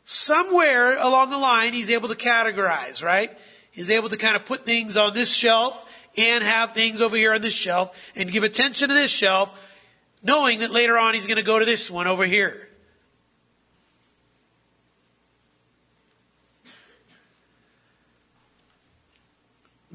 [0.04, 3.36] Somewhere along the line, he's able to categorize, right?
[3.70, 5.84] He's able to kind of put things on this shelf
[6.16, 9.52] and have things over here on this shelf and give attention to this shelf,
[10.22, 12.65] knowing that later on he's going to go to this one over here.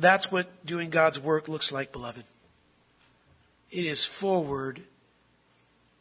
[0.02, 2.24] That's what doing God's work looks like, beloved.
[3.70, 4.82] It is forward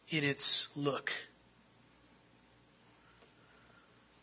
[0.09, 1.11] in its look.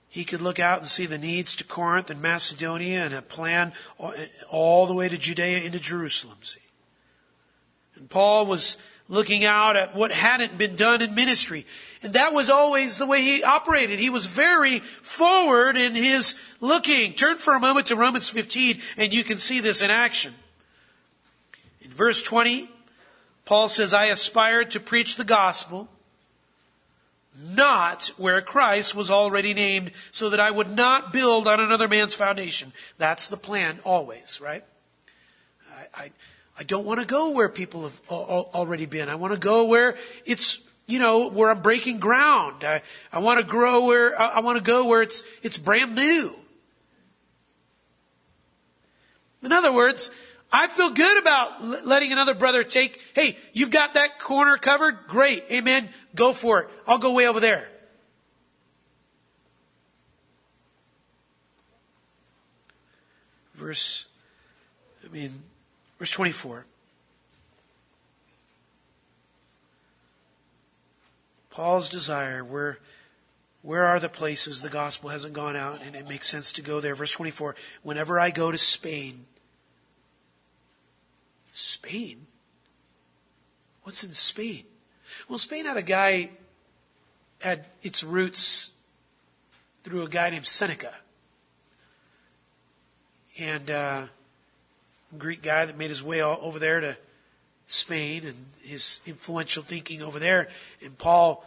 [0.08, 3.72] He could look out and see the needs to Corinth and Macedonia and a plan
[4.50, 6.38] all the way to Judea into Jerusalem.
[6.42, 6.60] See?
[7.94, 8.78] And Paul was
[9.08, 11.64] looking out at what hadn't been done in ministry.
[12.02, 13.98] And that was always the way he operated.
[13.98, 17.14] He was very forward in his looking.
[17.14, 20.34] Turn for a moment to Romans 15 and you can see this in action.
[21.80, 22.68] In verse 20,
[23.44, 25.88] Paul says, I aspired to preach the gospel
[27.40, 32.14] not where Christ was already named, so that I would not build on another man's
[32.14, 32.72] foundation.
[32.98, 34.64] That's the plan always, right?
[35.70, 36.10] I, I,
[36.58, 39.08] I don't want to go where people have already been.
[39.08, 42.64] I want to go where it's, you know, where I'm breaking ground.
[42.64, 46.34] I, I want to grow where, I want to go where it's, it's brand new.
[49.42, 50.10] In other words,
[50.52, 55.06] I feel good about letting another brother take, hey, you've got that corner covered?
[55.06, 55.44] Great.
[55.52, 55.88] Amen.
[56.16, 56.70] Go for it.
[56.88, 57.68] I'll go way over there.
[63.54, 64.06] Verse,
[65.04, 65.42] I mean,
[65.98, 66.64] verse 24.
[71.50, 72.78] Paul's desire, where,
[73.62, 76.80] where are the places the gospel hasn't gone out and it makes sense to go
[76.80, 76.94] there?
[76.94, 77.56] Verse 24.
[77.82, 79.26] Whenever I go to Spain,
[81.52, 82.28] Spain?
[83.82, 84.62] What's in Spain?
[85.28, 86.30] Well, Spain had a guy,
[87.40, 88.74] had its roots
[89.82, 90.94] through a guy named Seneca.
[93.36, 94.06] And, uh,
[95.16, 96.96] Greek guy that made his way all over there to
[97.66, 100.48] Spain and his influential thinking over there.
[100.84, 101.44] And Paul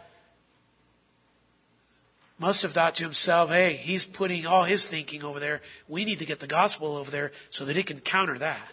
[2.38, 5.60] must have thought to himself, hey, he's putting all his thinking over there.
[5.88, 8.72] We need to get the gospel over there so that it can counter that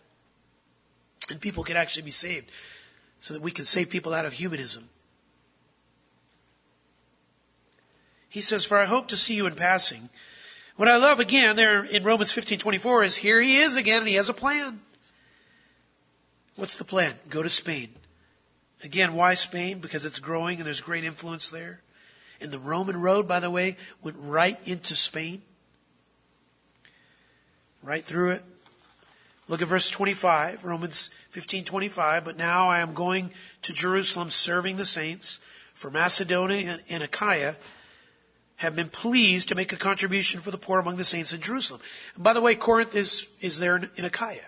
[1.29, 2.49] and people can actually be saved
[3.19, 4.89] so that we can save people out of humanism.
[8.29, 10.09] He says, For I hope to see you in passing.
[10.79, 14.07] What I love again there in Romans 15 24 is here he is again and
[14.07, 14.79] he has a plan.
[16.55, 17.15] What's the plan?
[17.29, 17.89] Go to Spain.
[18.81, 19.79] Again, why Spain?
[19.79, 21.81] Because it's growing and there's great influence there.
[22.39, 25.41] And the Roman road, by the way, went right into Spain.
[27.83, 28.43] Right through it.
[29.49, 32.23] Look at verse 25, Romans 15, 25.
[32.23, 33.31] But now I am going
[33.63, 35.41] to Jerusalem serving the saints,
[35.73, 37.57] for Macedonia and Achaia
[38.59, 41.81] have been pleased to make a contribution for the poor among the saints in Jerusalem.
[42.15, 44.45] And by the way, Corinth is, is there in, in Achaia.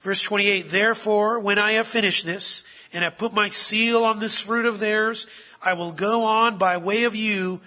[0.00, 4.40] Verse 28, therefore, when I have finished this, and have put my seal on this
[4.40, 5.26] fruit of theirs,
[5.62, 7.60] I will go on by way of you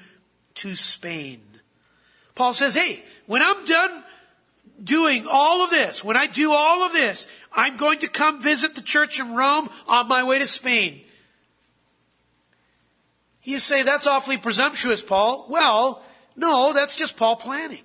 [0.55, 1.41] to Spain.
[2.35, 4.03] Paul says, hey, when I'm done
[4.83, 8.75] doing all of this, when I do all of this, I'm going to come visit
[8.75, 11.01] the church in Rome on my way to Spain.
[13.43, 15.45] You say, that's awfully presumptuous, Paul.
[15.49, 16.01] Well,
[16.35, 17.83] no, that's just Paul planning.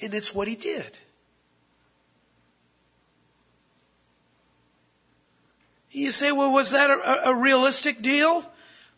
[0.00, 0.98] And it's what he did.
[5.90, 8.44] You say, well, was that a, a realistic deal?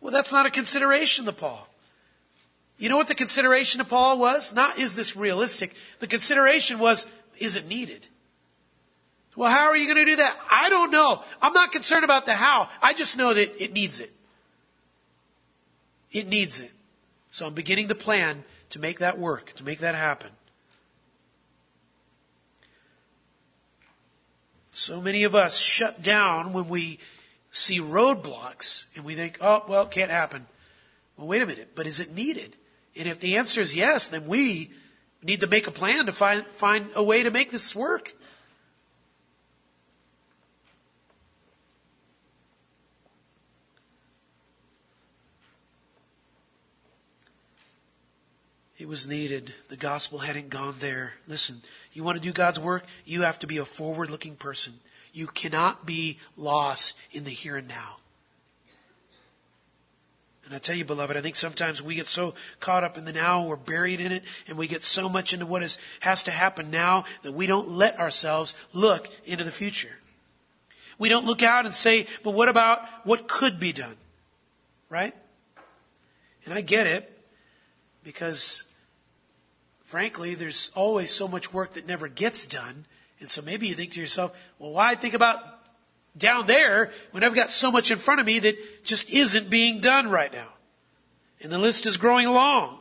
[0.00, 1.66] Well, that's not a consideration to Paul.
[2.78, 4.54] You know what the consideration of Paul was?
[4.54, 5.74] Not is this realistic.
[6.00, 7.06] The consideration was,
[7.38, 8.08] is it needed?
[9.36, 10.36] Well, how are you going to do that?
[10.50, 11.22] I don't know.
[11.40, 12.68] I'm not concerned about the how.
[12.82, 14.10] I just know that it needs it.
[16.12, 16.72] It needs it.
[17.30, 20.30] So I'm beginning to plan to make that work, to make that happen.
[24.72, 26.98] So many of us shut down when we
[27.50, 30.46] see roadblocks and we think, oh, well, it can't happen.
[31.16, 32.56] Well, wait a minute, but is it needed?
[32.96, 34.70] And if the answer is yes, then we
[35.22, 38.14] need to make a plan to find, find a way to make this work.
[48.80, 49.52] It was needed.
[49.68, 51.12] The gospel hadn't gone there.
[51.28, 51.60] Listen,
[51.92, 52.86] you want to do God's work?
[53.04, 54.72] You have to be a forward looking person.
[55.12, 57.98] You cannot be lost in the here and now.
[60.46, 63.12] And I tell you, beloved, I think sometimes we get so caught up in the
[63.12, 66.30] now, we're buried in it, and we get so much into what is, has to
[66.30, 69.98] happen now that we don't let ourselves look into the future.
[70.98, 73.96] We don't look out and say, but what about what could be done?
[74.88, 75.14] Right?
[76.46, 77.14] And I get it,
[78.02, 78.64] because
[79.90, 82.84] frankly, there's always so much work that never gets done.
[83.18, 85.40] And so maybe you think to yourself, well, why think about
[86.16, 89.80] down there when I've got so much in front of me that just isn't being
[89.80, 90.46] done right now.
[91.42, 92.78] And the list is growing long.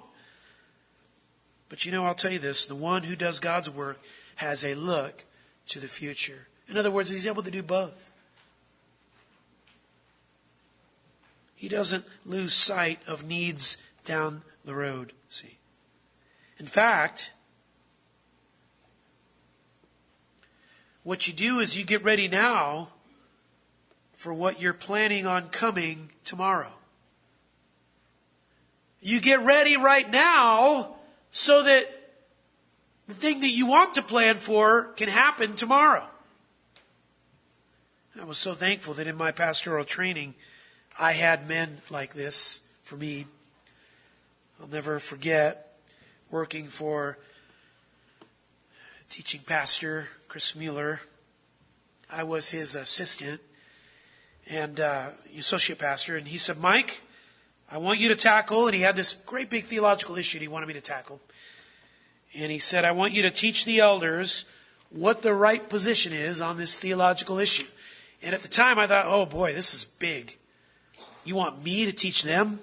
[1.67, 3.99] But you know, I'll tell you this, the one who does God's work
[4.35, 5.25] has a look
[5.69, 6.47] to the future.
[6.67, 8.11] In other words, he's able to do both.
[11.55, 15.58] He doesn't lose sight of needs down the road, see.
[16.59, 17.31] In fact,
[21.03, 22.89] what you do is you get ready now
[24.15, 26.71] for what you're planning on coming tomorrow.
[29.01, 30.95] You get ready right now
[31.31, 31.85] so that
[33.07, 36.05] the thing that you want to plan for can happen tomorrow.
[38.19, 40.35] I was so thankful that in my pastoral training,
[40.99, 43.25] I had men like this for me.
[44.59, 45.68] I'll never forget
[46.31, 47.17] working for
[49.09, 51.01] teaching pastor Chris Mueller.
[52.09, 53.41] I was his assistant
[54.47, 57.01] and uh, associate pastor, and he said, Mike,
[57.71, 60.67] I want you to tackle, and he had this great big theological issue he wanted
[60.67, 61.19] me to tackle.
[62.35, 64.45] And he said, I want you to teach the elders
[64.91, 67.67] what the right position is on this theological issue.
[68.21, 70.37] And at the time I thought, oh boy, this is big.
[71.23, 72.59] You want me to teach them?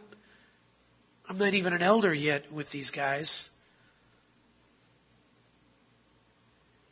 [1.29, 3.51] I'm not even an elder yet with these guys.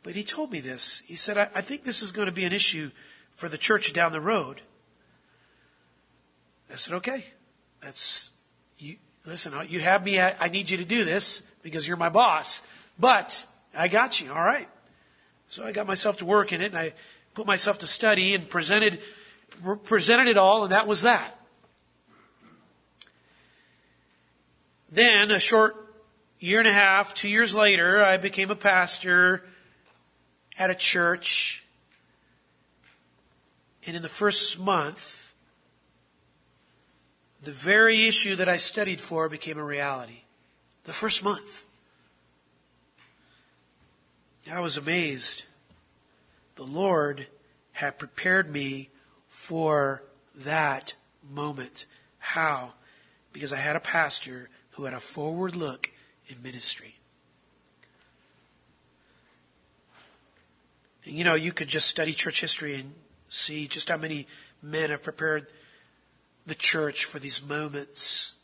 [0.05, 1.01] But he told me this.
[1.07, 2.91] He said, I, I think this is going to be an issue
[3.31, 4.61] for the church down the road.
[6.71, 7.25] I said, okay,
[7.81, 8.29] that's,
[8.77, 11.97] you, listen, uh, you have me, I, I need you to do this because you're
[11.97, 12.61] my boss,
[12.99, 14.69] but I got you, all right.
[15.47, 16.93] So I got myself to work in it and I
[17.33, 18.99] put myself to study and presented,
[19.85, 21.35] presented it all and that was that.
[24.91, 25.75] Then a short
[26.39, 29.43] year and a half, two years later, I became a pastor
[30.57, 31.63] at a church.
[33.85, 35.33] And in the first month,
[37.43, 40.21] the very issue that I studied for became a reality.
[40.85, 41.65] The first month.
[44.51, 45.43] I was amazed.
[46.55, 47.27] The Lord
[47.73, 48.89] had prepared me
[49.27, 50.03] for
[50.35, 50.93] that
[51.29, 51.85] moment.
[52.19, 52.73] How?
[53.33, 55.91] Because I had a pastor who had a forward look
[56.27, 56.94] in ministry.
[61.05, 62.93] And you know, you could just study church history and
[63.29, 64.27] see just how many
[64.61, 65.47] men have prepared
[66.45, 68.35] the church for these moments.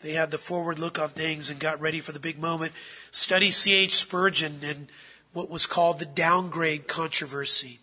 [0.00, 2.72] They had the forward look on things and got ready for the big moment.
[3.12, 3.94] Study C.H.
[3.94, 4.88] Spurgeon and
[5.32, 7.78] what was called the downgrade controversy.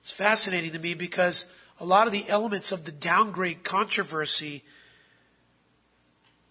[0.00, 1.46] It's fascinating to me because
[1.80, 4.62] a lot of the elements of the downgrade controversy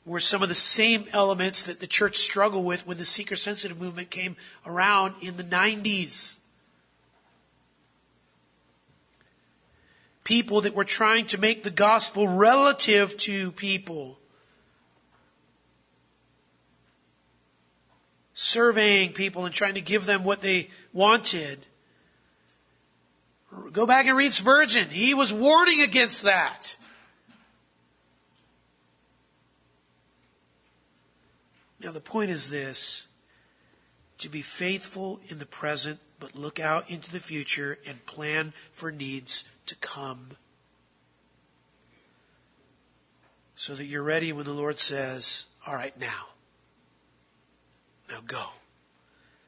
[0.07, 3.79] were some of the same elements that the church struggled with when the seeker sensitive
[3.79, 4.35] movement came
[4.65, 6.37] around in the 90s.
[10.27, 14.19] people that were trying to make the gospel relative to people.
[18.33, 21.65] Surveying people and trying to give them what they wanted.
[23.71, 24.89] Go back and read Spurgeon.
[24.89, 26.75] He was warning against that.
[31.79, 33.07] Now, the point is this
[34.17, 38.91] to be faithful in the present but look out into the future and plan for
[38.91, 40.31] needs to come.
[43.55, 46.27] So that you're ready when the Lord says, All right, now.
[48.09, 48.45] Now go.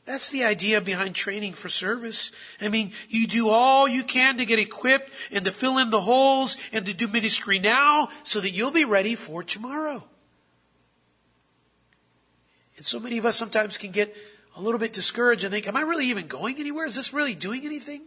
[0.06, 2.32] That's the idea behind training for service.
[2.60, 6.02] I mean, you do all you can to get equipped and to fill in the
[6.02, 10.04] holes and to do ministry now so that you'll be ready for tomorrow.
[12.80, 14.16] And so many of us sometimes can get
[14.56, 16.86] a little bit discouraged and think, am I really even going anywhere?
[16.86, 18.04] Is this really doing anything?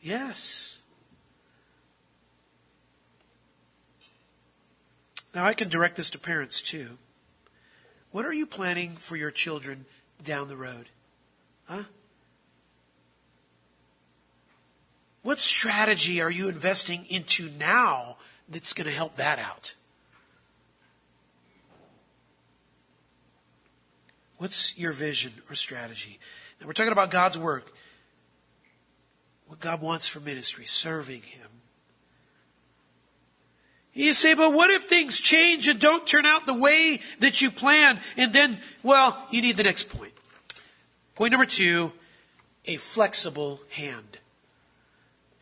[0.00, 0.78] Yes.
[5.34, 6.96] Now I can direct this to parents too.
[8.12, 9.84] What are you planning for your children
[10.24, 10.88] down the road?
[11.66, 11.82] Huh?
[15.20, 18.16] What strategy are you investing into now
[18.48, 19.74] that's going to help that out?
[24.40, 26.18] What's your vision or strategy?
[26.58, 27.70] Now we're talking about God's work.
[29.48, 31.48] What God wants for ministry, serving Him.
[33.92, 37.50] You say, but what if things change and don't turn out the way that you
[37.50, 38.00] plan?
[38.16, 40.14] And then, well, you need the next point.
[41.16, 41.92] Point number two,
[42.64, 44.20] a flexible hand.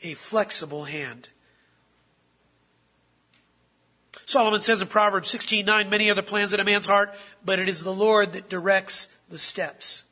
[0.02, 1.28] A flexible hand.
[4.28, 7.66] Solomon says in Proverbs 16:9, many are the plans in a man's heart, but it
[7.66, 10.04] is the Lord that directs the steps.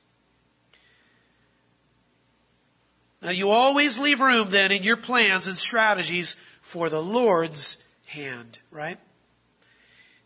[3.21, 8.59] Now you always leave room then in your plans and strategies for the Lord's hand,
[8.71, 8.97] right?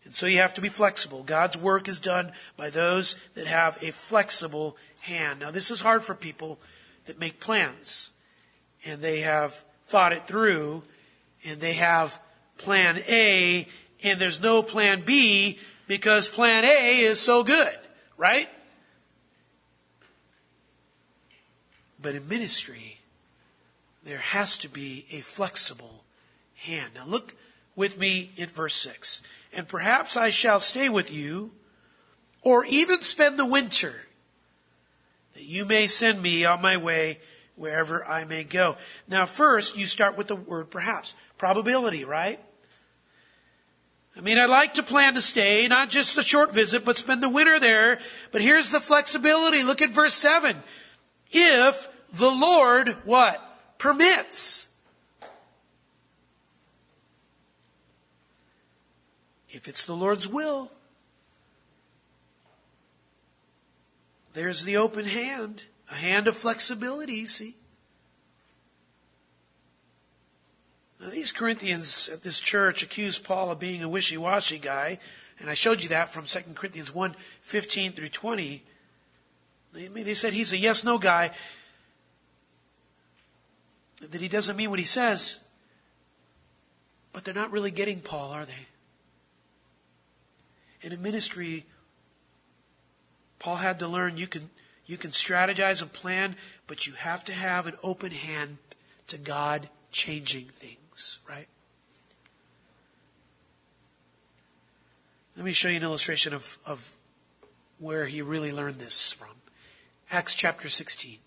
[0.05, 1.23] And so you have to be flexible.
[1.23, 5.41] God's work is done by those that have a flexible hand.
[5.41, 6.61] Now this is hard for people
[7.07, 8.11] that make plans
[8.85, 10.83] and they have thought it through
[11.43, 12.21] and they have
[12.61, 13.67] plan A
[14.03, 17.75] and there's no plan B because plan A is so good,
[18.17, 18.49] right?
[22.01, 22.99] But in ministry,
[24.03, 26.03] there has to be a flexible
[26.55, 26.91] hand.
[26.95, 27.35] Now look
[27.75, 29.21] with me in verse 6.
[29.53, 31.51] And perhaps I shall stay with you,
[32.41, 33.93] or even spend the winter,
[35.33, 37.19] that you may send me on my way
[37.55, 38.77] wherever I may go.
[39.07, 41.15] Now first, you start with the word perhaps.
[41.37, 42.39] Probability, right?
[44.15, 47.23] I mean, I'd like to plan to stay, not just a short visit, but spend
[47.23, 47.99] the winter there.
[48.31, 49.63] But here's the flexibility.
[49.63, 50.61] Look at verse 7.
[51.31, 53.41] If the Lord, what?
[53.77, 54.67] Permits.
[59.49, 60.71] If it's the Lord's will,
[64.33, 67.55] there's the open hand, a hand of flexibility, see?
[71.01, 74.99] Now, these Corinthians at this church accused Paul of being a wishy-washy guy,
[75.39, 78.63] and I showed you that from 2 Corinthians 1, 15 through 20.
[79.73, 81.31] They, they said he's a yes-no guy,
[84.09, 85.39] that he doesn't mean what he says,
[87.13, 88.67] but they're not really getting Paul, are they?
[90.81, 91.65] In a ministry,
[93.39, 94.49] Paul had to learn you can,
[94.85, 96.35] you can strategize and plan,
[96.67, 98.57] but you have to have an open hand
[99.07, 100.77] to God changing things,
[101.27, 101.47] right?
[105.35, 106.95] Let me show you an illustration of, of
[107.79, 109.29] where he really learned this from.
[110.11, 111.17] Acts chapter 16.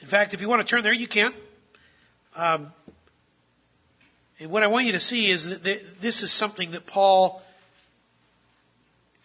[0.00, 1.34] In fact, if you want to turn there, you can.
[2.36, 2.72] Um,
[4.38, 7.42] and what I want you to see is that this is something that Paul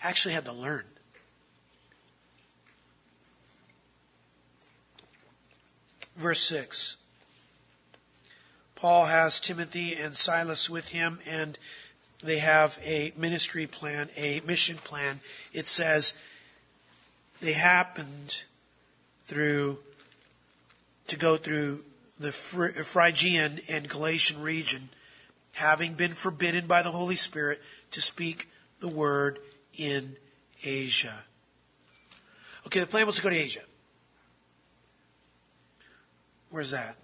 [0.02, 0.84] actually had to learn.
[6.16, 6.98] Verse 6.
[8.76, 11.58] Paul has Timothy and Silas with him, and
[12.22, 15.22] they have a ministry plan, a mission plan.
[15.54, 16.14] It says
[17.42, 18.44] they happened
[19.26, 19.80] through
[21.08, 21.84] to go through
[22.20, 24.90] the Phrygian and Galatian region
[25.54, 27.62] having been forbidden by the Holy Spirit
[27.92, 28.50] to speak
[28.80, 29.40] the word
[29.76, 30.16] in
[30.64, 31.24] Asia.
[32.68, 33.62] Okay, the plan was to go to Asia.
[36.54, 36.98] Where's that?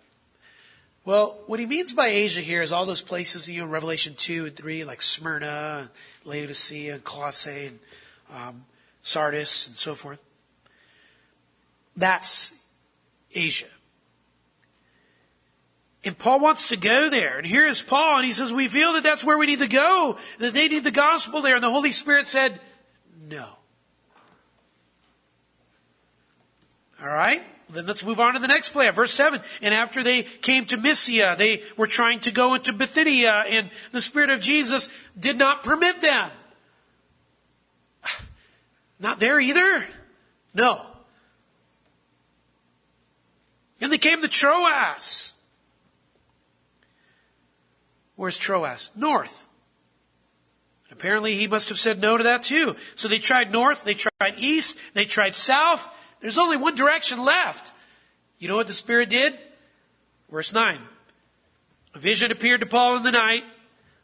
[1.06, 4.45] Well, what he means by Asia here is all those places, you know, Revelation 2
[4.45, 5.89] and 3, like Smyrna, and
[6.24, 7.80] Laodicea, and Colossae, and
[8.32, 8.66] um,
[9.02, 10.20] Sardis, and so forth.
[11.97, 12.54] That's
[13.34, 13.66] Asia.
[16.04, 17.39] And Paul wants to go there.
[17.39, 19.68] And here is Paul, and he says, We feel that that's where we need to
[19.68, 21.56] go, that they need the gospel there.
[21.56, 22.62] And the Holy Spirit said,
[23.28, 23.47] No.
[27.02, 27.41] All right?
[27.70, 28.94] Then let's move on to the next plan.
[28.94, 29.40] Verse 7.
[29.62, 34.02] And after they came to Mysia, they were trying to go into Bithynia, and the
[34.02, 36.32] Spirit of Jesus did not permit them.
[39.00, 39.88] Not there either?
[40.54, 40.86] No.
[43.82, 45.34] And they came to Troas.
[48.16, 48.90] Where's Troas?
[48.96, 49.48] North.
[50.92, 52.76] Apparently he must have said no to that too.
[52.96, 55.90] So they tried north, they tried east, they tried south.
[56.22, 57.72] There's only one direction left.
[58.40, 59.38] You know what the Spirit did?
[60.30, 60.80] Verse 9.
[61.96, 63.44] A vision appeared to Paul in the night.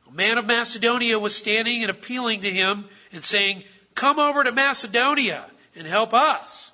[0.08, 3.64] A man of Macedonia was standing and appealing to him and saying,
[3.96, 5.46] Come over to Macedonia
[5.76, 6.72] and help us.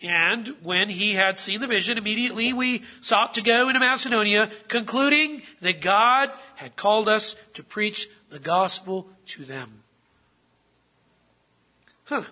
[0.00, 5.42] And when he had seen the vision, immediately we sought to go into Macedonia, concluding
[5.60, 9.82] that God had called us to preach the gospel to them.
[12.04, 12.24] Huh.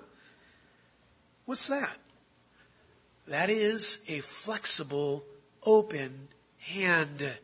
[1.47, 1.97] What's that?
[3.27, 5.25] That is a flexible,
[5.65, 6.29] open
[6.59, 7.39] hand.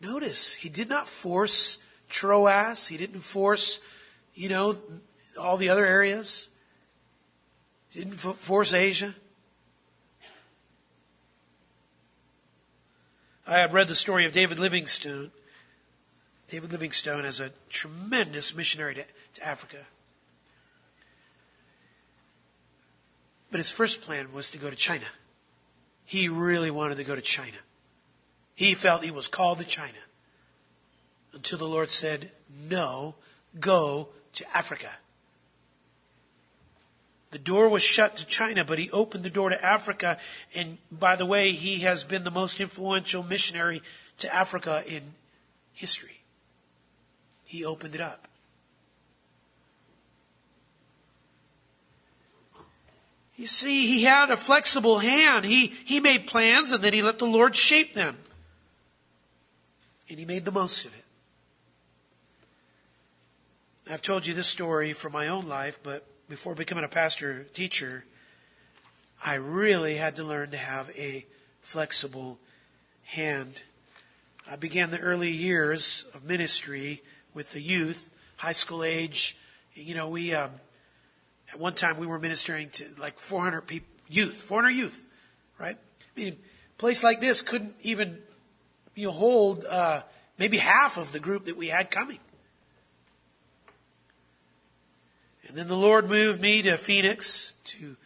[0.00, 2.88] Notice, he did not force Troas.
[2.88, 3.80] He didn't force,
[4.34, 4.76] you know,
[5.38, 6.48] all the other areas.
[7.90, 9.14] He Didn't force Asia.
[13.46, 15.30] I had read the story of David Livingstone.
[16.48, 19.04] David Livingstone as a tremendous missionary to,
[19.34, 19.78] to Africa.
[23.56, 25.06] But his first plan was to go to China.
[26.04, 27.56] He really wanted to go to China.
[28.54, 29.96] He felt he was called to China.
[31.32, 32.32] Until the Lord said,
[32.68, 33.14] no,
[33.58, 34.90] go to Africa.
[37.30, 40.18] The door was shut to China, but he opened the door to Africa.
[40.54, 43.80] And by the way, he has been the most influential missionary
[44.18, 45.14] to Africa in
[45.72, 46.20] history.
[47.42, 48.28] He opened it up.
[53.36, 55.44] You see, he had a flexible hand.
[55.44, 58.16] He, he made plans and then he let the Lord shape them.
[60.08, 61.04] And he made the most of it.
[63.88, 68.04] I've told you this story from my own life, but before becoming a pastor teacher,
[69.24, 71.24] I really had to learn to have a
[71.62, 72.38] flexible
[73.04, 73.62] hand.
[74.50, 77.02] I began the early years of ministry
[77.34, 79.36] with the youth, high school age.
[79.74, 80.50] You know, we, um,
[81.52, 85.04] at one time we were ministering to like 400 people, youth, 400 youth,
[85.58, 85.76] right?
[85.76, 88.18] I mean, a place like this couldn't even,
[88.94, 90.02] you know, hold, uh,
[90.38, 92.18] maybe half of the group that we had coming.
[95.48, 97.96] And then the Lord moved me to Phoenix to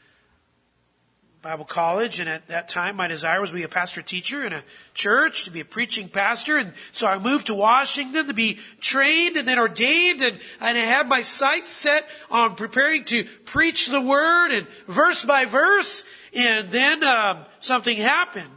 [1.43, 2.21] Bible college.
[2.21, 4.63] And at that time, my desire was to be a pastor teacher in a
[4.93, 6.59] church, to be a preaching pastor.
[6.59, 10.21] And so I moved to Washington to be trained and then ordained.
[10.21, 15.25] And, and I had my sights set on preparing to preach the word and verse
[15.25, 16.05] by verse.
[16.35, 18.51] And then um, something happened.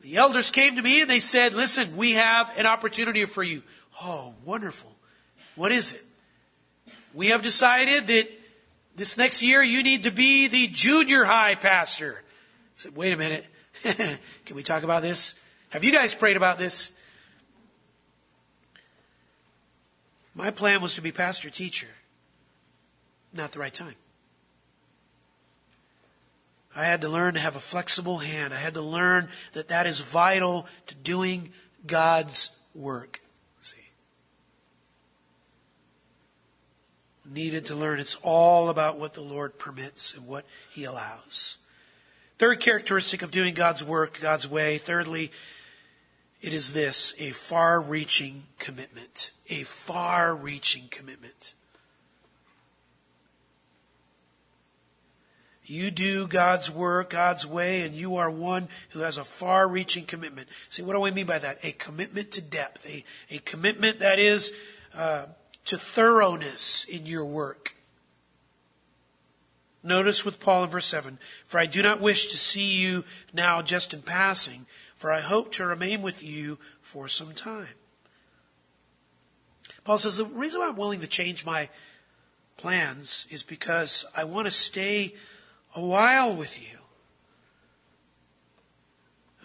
[0.00, 3.62] The elders came to me and they said, listen, we have an opportunity for you.
[4.02, 4.90] Oh, wonderful.
[5.54, 6.04] What is it?
[7.14, 8.39] We have decided that
[8.96, 12.18] this next year you need to be the junior high pastor.
[12.18, 12.22] I
[12.76, 13.46] said, wait a minute.
[13.82, 15.34] Can we talk about this?
[15.70, 16.92] Have you guys prayed about this?
[20.34, 21.88] My plan was to be pastor teacher.
[23.32, 23.94] Not the right time.
[26.74, 28.54] I had to learn to have a flexible hand.
[28.54, 31.52] I had to learn that that is vital to doing
[31.86, 33.20] God's work.
[37.30, 38.00] Needed to learn.
[38.00, 41.58] It's all about what the Lord permits and what He allows.
[42.38, 44.78] Third characteristic of doing God's work, God's way.
[44.78, 45.30] Thirdly,
[46.40, 49.32] it is this, a far reaching commitment.
[49.48, 51.54] A far reaching commitment.
[55.66, 60.04] You do God's work, God's way, and you are one who has a far reaching
[60.04, 60.48] commitment.
[60.68, 61.58] See, what do I mean by that?
[61.62, 62.84] A commitment to depth.
[62.88, 64.52] A, a commitment that is,
[64.94, 65.26] uh,
[65.66, 67.74] to thoroughness in your work.
[69.82, 73.62] Notice with Paul in verse 7 For I do not wish to see you now
[73.62, 77.68] just in passing, for I hope to remain with you for some time.
[79.84, 81.68] Paul says the reason why I'm willing to change my
[82.56, 85.14] plans is because I want to stay
[85.74, 86.78] a while with you.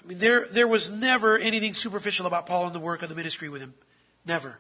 [0.03, 3.15] I mean, there, there was never anything superficial about Paul and the work of the
[3.15, 3.73] ministry with him.
[4.25, 4.59] Never.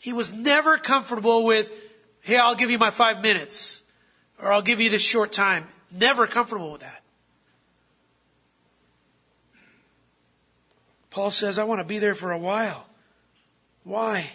[0.00, 1.70] He was never comfortable with,
[2.22, 3.82] hey, I'll give you my five minutes,
[4.42, 5.68] or I'll give you this short time.
[5.92, 7.02] Never comfortable with that.
[11.10, 12.86] Paul says, I want to be there for a while.
[13.84, 14.30] Why?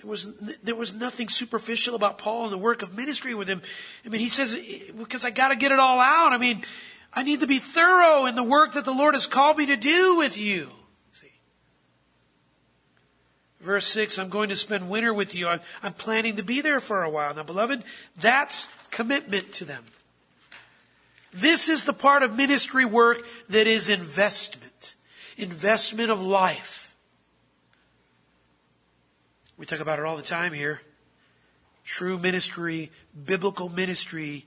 [0.00, 0.32] There was,
[0.62, 3.60] there was nothing superficial about Paul and the work of ministry with him.
[4.06, 4.58] I mean, he says,
[4.96, 6.32] because I got to get it all out.
[6.32, 6.64] I mean,
[7.12, 9.76] I need to be thorough in the work that the Lord has called me to
[9.76, 10.70] do with you.
[13.60, 15.48] Verse 6, I'm going to spend winter with you.
[15.48, 17.34] I'm, I'm planning to be there for a while.
[17.34, 17.82] Now, beloved,
[18.16, 19.82] that's commitment to them.
[21.32, 24.94] This is the part of ministry work that is investment.
[25.36, 26.94] Investment of life.
[29.56, 30.80] We talk about it all the time here.
[31.84, 32.92] True ministry,
[33.24, 34.46] biblical ministry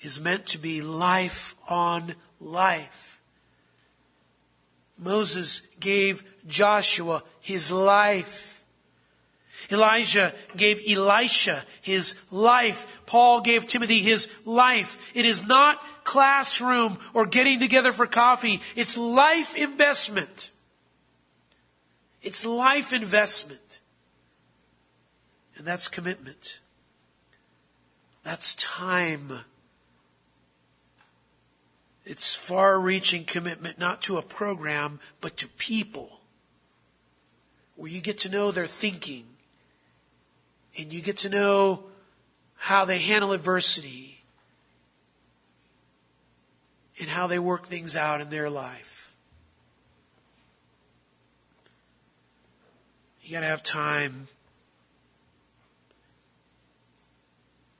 [0.00, 3.20] is meant to be life on life.
[4.98, 8.64] Moses gave Joshua his life.
[9.70, 13.02] Elijah gave Elisha his life.
[13.06, 15.10] Paul gave Timothy his life.
[15.14, 18.60] It is not classroom or getting together for coffee.
[18.76, 20.50] It's life investment.
[22.22, 23.80] It's life investment.
[25.56, 26.60] And that's commitment.
[28.22, 29.40] That's time.
[32.06, 36.17] It's far reaching commitment not to a program, but to people
[37.78, 39.24] where you get to know their thinking
[40.76, 41.84] and you get to know
[42.56, 44.24] how they handle adversity
[47.00, 49.14] and how they work things out in their life.
[53.22, 54.26] You got to have time.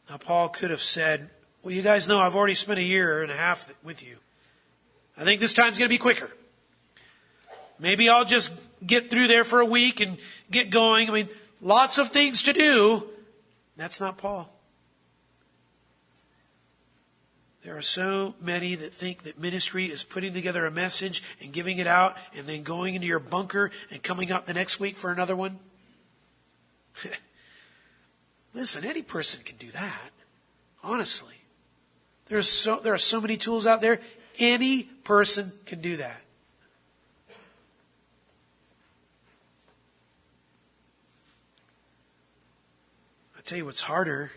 [0.09, 1.29] Now, Paul could have said,
[1.65, 4.19] Well, you guys know I've already spent a year and a half with you.
[5.17, 6.31] I think this time's going to be quicker.
[7.81, 8.53] Maybe I'll just
[8.87, 10.19] get through there for a week and
[10.51, 11.09] get going.
[11.09, 11.29] I mean,
[11.61, 13.09] lots of things to do.
[13.77, 14.53] That's not Paul.
[17.65, 21.79] There are so many that think that ministry is putting together a message and giving
[21.79, 25.11] it out and then going into your bunker and coming out the next week for
[25.11, 25.59] another one.
[28.55, 30.11] Listen, any person can do that.
[30.83, 31.35] Honestly.
[32.29, 34.01] There's so, there are so many tools out there.
[34.39, 36.23] Any person can do that.
[43.49, 44.31] Tell you what's harder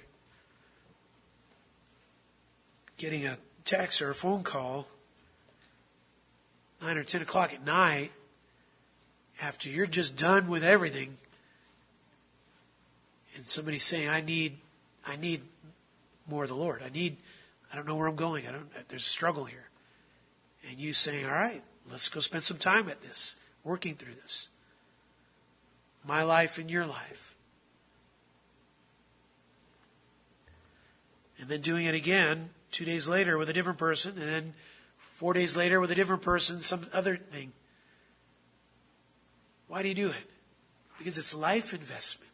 [2.95, 4.87] getting a text or a phone call
[6.81, 8.13] nine or ten o'clock at night
[9.41, 11.17] after you're just done with everything
[13.35, 14.55] and somebody's saying i need
[15.05, 15.41] i need
[16.25, 17.17] more of the lord i need
[17.73, 19.67] i don't know where i'm going i don't there's a struggle here
[20.69, 24.49] and you saying, all right, let's go spend some time at this, working through this.
[26.05, 27.30] My life and your life.
[31.41, 34.53] And then doing it again two days later with a different person, and then
[35.13, 37.51] four days later with a different person, some other thing.
[39.67, 40.29] Why do you do it?
[40.97, 42.31] Because it's life investment.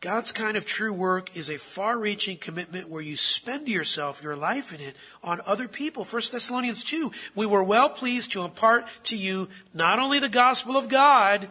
[0.00, 4.36] God's kind of true work is a far reaching commitment where you spend yourself, your
[4.36, 6.04] life in it, on other people.
[6.04, 7.10] 1 Thessalonians 2.
[7.34, 11.48] We were well pleased to impart to you not only the gospel of God,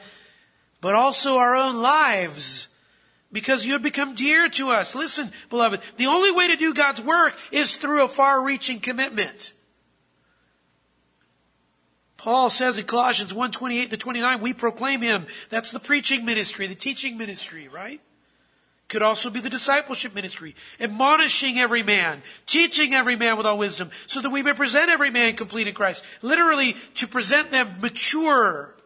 [0.80, 2.70] but also our own lives.
[3.36, 4.96] Because you have become dear to us.
[4.96, 9.52] Listen, beloved, the only way to do God's work is through a far reaching commitment.
[12.16, 15.26] Paul says in Colossians 1 28 to 29, we proclaim him.
[15.50, 18.00] That's the preaching ministry, the teaching ministry, right?
[18.88, 23.92] Could also be the discipleship ministry, admonishing every man, teaching every man with all wisdom,
[24.08, 26.06] so that we may present every man complete in Christ.
[26.22, 28.78] Literally, to present them mature,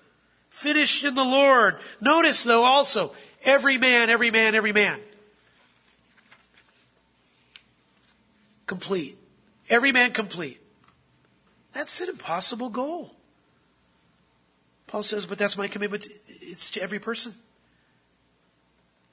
[0.49, 1.77] finished in the Lord.
[2.01, 3.13] Notice though also,
[3.43, 4.99] every man, every man, every man.
[8.65, 9.17] Complete.
[9.69, 10.61] Every man complete.
[11.73, 13.15] That's an impossible goal.
[14.87, 16.07] Paul says, but that's my commitment.
[16.27, 17.33] It's to every person.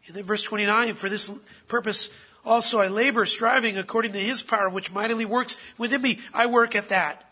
[0.07, 1.31] And then verse 29, for this
[1.69, 2.09] purpose
[2.45, 6.21] also I labor, striving according to his power, which mightily works within me.
[6.33, 7.25] I work at that.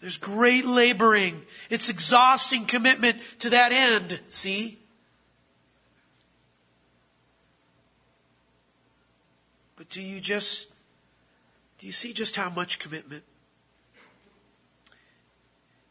[0.00, 1.42] There's great laboring.
[1.70, 4.20] It's exhausting commitment to that end.
[4.28, 4.78] See?
[9.86, 10.68] But do you just,
[11.78, 13.22] do you see just how much commitment?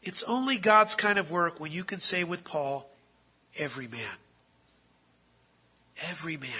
[0.02, 2.88] It's only God's kind of work when you can say with Paul,
[3.58, 4.18] every man.
[6.08, 6.50] Every man.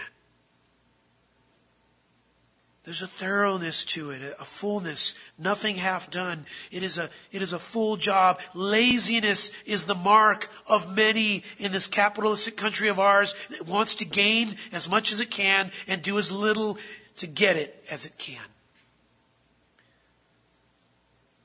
[2.85, 6.47] There's a thoroughness to it, a fullness, nothing half done.
[6.71, 8.41] It is a, it is a full job.
[8.55, 14.05] Laziness is the mark of many in this capitalistic country of ours that wants to
[14.05, 16.79] gain as much as it can and do as little
[17.17, 18.43] to get it as it can.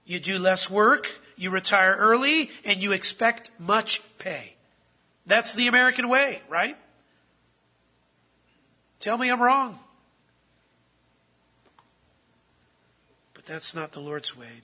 [0.06, 1.08] You do less work,
[1.38, 4.56] you retire early, and you expect much pay.
[5.26, 6.78] That's the American way, right?
[9.00, 9.80] Tell me I'm wrong.
[13.34, 14.62] But that's not the Lord's way.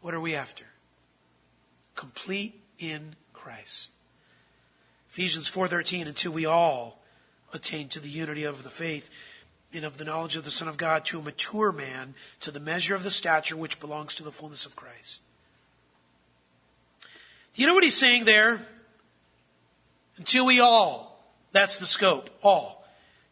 [0.00, 0.64] What are we after?
[1.94, 3.90] Complete in Christ.
[5.08, 7.02] Ephesians 4:13 until we all
[7.52, 9.08] attain to the unity of the faith
[9.74, 12.60] and of the knowledge of the Son of God to a mature man to the
[12.60, 15.20] measure of the stature which belongs to the fullness of Christ.
[17.54, 18.66] Do you know what he's saying there?
[20.16, 21.12] Until we all.
[21.52, 22.30] That's the scope.
[22.42, 22.84] All.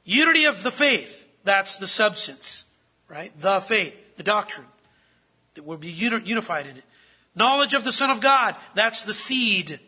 [0.05, 2.65] Unity of the faith, that's the substance,
[3.09, 3.33] right?
[3.41, 4.67] The faith, the doctrine,
[5.55, 6.85] that we'll be unified in it.
[7.35, 9.79] Knowledge of the Son of God, that's the seed,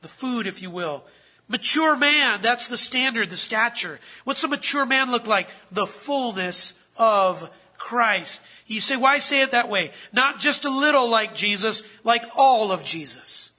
[0.00, 1.04] the food, if you will.
[1.48, 3.98] Mature man, that's the standard, the stature.
[4.24, 5.48] What's a mature man look like?
[5.72, 8.40] The fullness of Christ.
[8.66, 9.92] You say, why say it that way?
[10.12, 13.52] Not just a little like Jesus, like all of Jesus.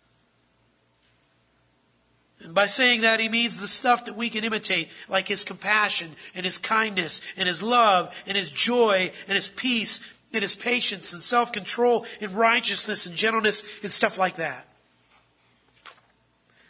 [2.42, 6.16] And by saying that, he means the stuff that we can imitate, like his compassion
[6.36, 10.00] and his kindness and his love and his joy and his peace
[10.32, 14.68] and his patience and self-control and righteousness and gentleness and stuff like that.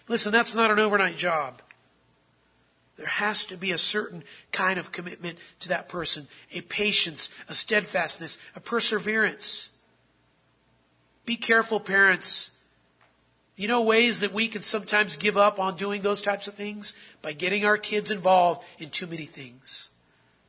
[0.10, 1.62] Listen, that's not an overnight job.
[2.98, 7.54] There has to be a certain kind of commitment to that person, a patience, a
[7.54, 9.70] steadfastness, a perseverance.
[11.26, 12.52] Be careful, parents.
[13.56, 16.94] You know ways that we can sometimes give up on doing those types of things?
[17.22, 19.92] By getting our kids involved in too many things.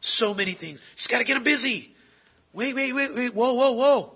[0.01, 0.81] So many things.
[0.97, 1.93] Just gotta get them busy.
[2.53, 4.13] Wait, wait, wait, wait, whoa, whoa, whoa.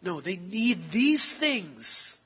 [0.00, 2.18] No, they need these things.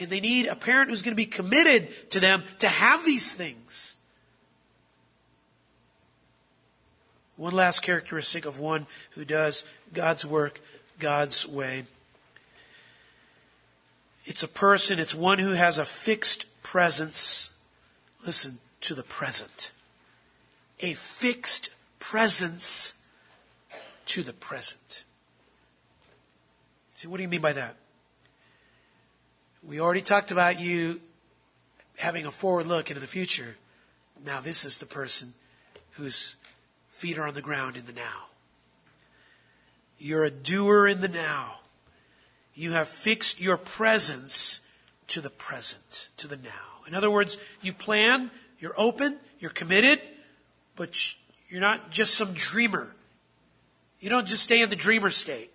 [0.00, 3.34] And they need a parent who's going to be committed to them to have these
[3.34, 3.96] things.
[7.36, 10.60] One last characteristic of one who does God's work
[10.98, 11.84] God's way.
[14.26, 17.50] It's a person, it's one who has a fixed presence.
[18.24, 19.72] Listen to the present.
[20.80, 23.02] A fixed presence
[24.06, 25.04] to the present.
[26.96, 27.76] See, what do you mean by that?
[29.62, 31.00] We already talked about you
[31.96, 33.56] having a forward look into the future.
[34.24, 35.34] Now, this is the person
[35.92, 36.36] whose
[36.88, 38.28] feet are on the ground in the now.
[39.98, 41.60] You're a doer in the now.
[42.54, 44.60] You have fixed your presence
[45.08, 46.86] to the present, to the now.
[46.86, 50.00] In other words, you plan, you're open, you're committed,
[50.74, 51.14] but
[51.48, 52.94] you're not just some dreamer.
[54.00, 55.49] You don't just stay in the dreamer state.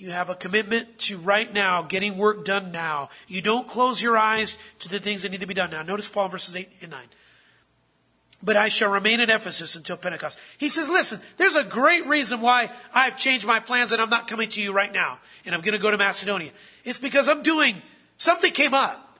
[0.00, 3.10] You have a commitment to right now, getting work done now.
[3.28, 5.82] You don't close your eyes to the things that need to be done now.
[5.82, 7.00] Notice Paul verses 8 and 9
[8.42, 10.38] but I shall remain in Ephesus until Pentecost.
[10.56, 14.28] He says, listen, there's a great reason why I've changed my plans and I'm not
[14.28, 15.18] coming to you right now.
[15.44, 16.50] And I'm going to go to Macedonia.
[16.82, 17.82] It's because I'm doing,
[18.16, 19.18] something came up.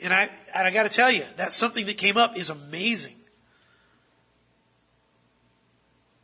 [0.00, 3.16] And I, and I got to tell you, that something that came up is amazing.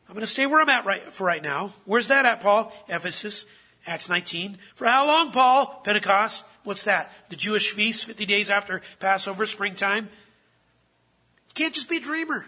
[0.08, 1.72] I'm going to stay where I'm at right, for right now.
[1.84, 2.72] Where's that at, Paul?
[2.88, 3.46] Ephesus,
[3.86, 4.58] Acts 19.
[4.74, 5.80] For how long, Paul?
[5.84, 6.44] Pentecost.
[6.62, 7.10] What's that?
[7.28, 10.04] The Jewish feast, 50 days after Passover, springtime.
[10.04, 12.46] You can't just be a dreamer.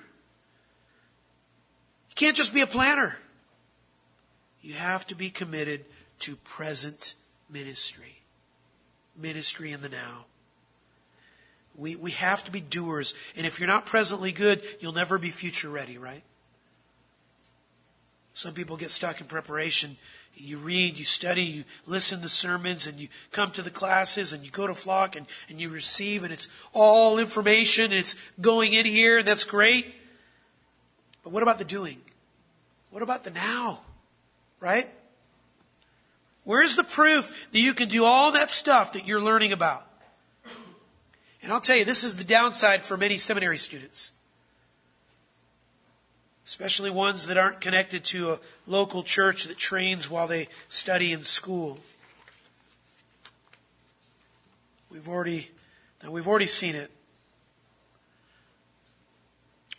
[2.11, 3.19] You can't just be a planner.
[4.63, 5.85] You have to be committed
[6.21, 7.15] to present
[7.51, 8.23] ministry.
[9.17, 10.25] Ministry in the now.
[11.77, 13.15] We, we have to be doers.
[13.37, 16.23] And if you're not presently good, you'll never be future ready, right?
[18.33, 19.97] Some people get stuck in preparation
[20.37, 24.45] you read, you study, you listen to sermons, and you come to the classes, and
[24.45, 28.73] you go to flock, and, and you receive, and it's all information, and it's going
[28.73, 29.95] in here, and that's great.
[31.25, 31.99] But what about the doing?
[32.91, 33.81] What about the now?
[34.61, 34.89] Right?
[36.45, 39.85] Where's the proof that you can do all that stuff that you're learning about?
[41.43, 44.13] And I'll tell you, this is the downside for many seminary students
[46.47, 48.39] especially ones that aren't connected to a
[48.69, 51.81] local church that trains while they study in school.
[54.89, 55.51] We've already,
[56.03, 56.93] now we've already seen it.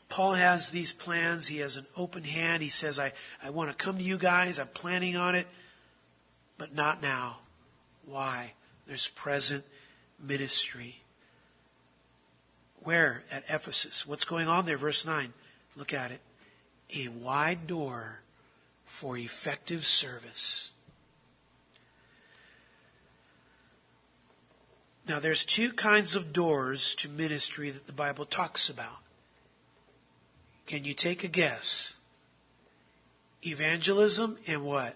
[0.10, 1.48] Paul has these plans.
[1.48, 2.62] He has an open hand.
[2.62, 4.60] He says, I, I want to come to you guys.
[4.60, 5.48] I'm planning on it,
[6.58, 7.38] but not now.
[8.06, 8.54] Why?
[8.88, 9.64] There's present
[10.22, 10.98] ministry.
[12.82, 13.24] Where?
[13.32, 14.06] At Ephesus.
[14.06, 14.78] What's going on there?
[14.78, 15.32] Verse 9.
[15.78, 16.20] Look at it
[16.96, 18.22] a wide door
[18.86, 20.72] for effective service.
[25.08, 28.98] Now, there's two kinds of doors to ministry that the Bible talks about.
[30.66, 31.98] Can you take a guess?
[33.46, 34.96] Evangelism and what?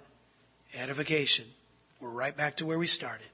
[0.74, 1.46] Edification.
[2.02, 3.28] We're right back to where we started.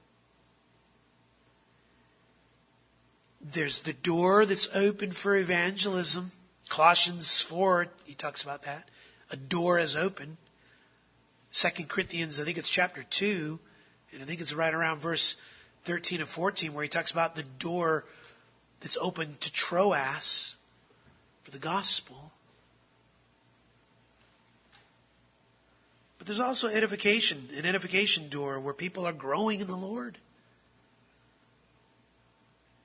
[3.40, 6.32] There's the door that's open for evangelism.
[6.68, 8.88] Colossians 4, he talks about that.
[9.30, 10.36] A door is open.
[11.50, 13.58] Second Corinthians, I think it's chapter 2,
[14.12, 15.36] and I think it's right around verse
[15.84, 18.04] 13 and 14 where he talks about the door
[18.80, 20.56] that's open to Troas
[21.42, 22.32] for the gospel.
[26.18, 30.18] But there's also edification, an edification door where people are growing in the Lord.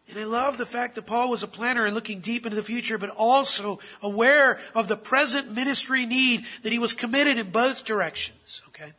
[0.09, 2.63] And I love the fact that Paul was a planner and looking deep into the
[2.63, 7.85] future, but also aware of the present ministry need that he was committed in both
[7.85, 8.61] directions.
[8.69, 8.91] Okay?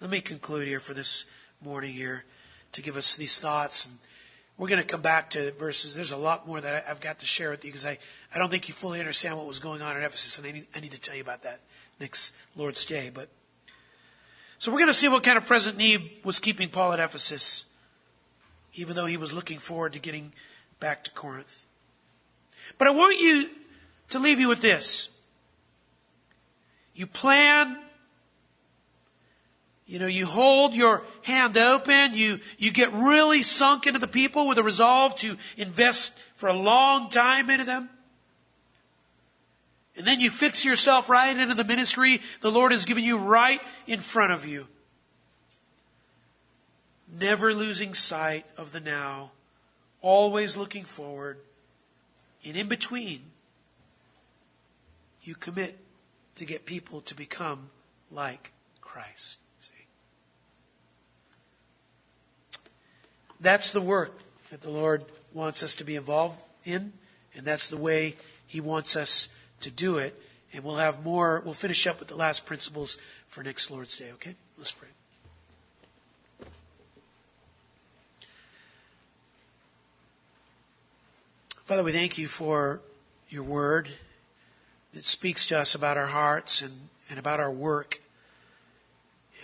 [0.00, 1.26] Let me conclude here for this
[1.62, 2.24] morning here
[2.72, 3.86] to give us these thoughts.
[3.86, 3.98] And
[4.58, 5.94] we're going to come back to verses.
[5.94, 7.98] There's a lot more that I've got to share with you because I,
[8.34, 10.66] I don't think you fully understand what was going on at Ephesus, and I need,
[10.74, 11.60] I need to tell you about that
[11.98, 13.10] next Lord's Day.
[13.12, 13.28] But
[14.58, 17.64] so we're going to see what kind of present need was keeping Paul at Ephesus
[18.74, 20.32] even though he was looking forward to getting
[20.78, 21.66] back to Corinth.
[22.78, 23.50] But I want you
[24.10, 25.08] to leave you with this.
[26.94, 27.78] You plan,
[29.86, 34.46] you know, you hold your hand open, you, you get really sunk into the people
[34.46, 37.88] with a resolve to invest for a long time into them.
[39.96, 43.60] And then you fix yourself right into the ministry the Lord has given you right
[43.86, 44.66] in front of you.
[47.18, 49.32] Never losing sight of the now,
[50.00, 51.38] always looking forward.
[52.44, 53.22] And in between,
[55.22, 55.78] you commit
[56.36, 57.70] to get people to become
[58.10, 59.38] like Christ.
[59.60, 59.72] See?
[63.40, 64.18] That's the work
[64.50, 66.92] that the Lord wants us to be involved in,
[67.34, 69.28] and that's the way He wants us
[69.60, 70.20] to do it.
[70.52, 72.98] And we'll have more, we'll finish up with the last principles
[73.28, 74.34] for next Lord's Day, okay?
[74.58, 74.88] Let's pray.
[81.70, 82.80] Father, we thank you for
[83.28, 83.88] your word
[84.92, 88.00] that speaks to us about our hearts and, and about our work.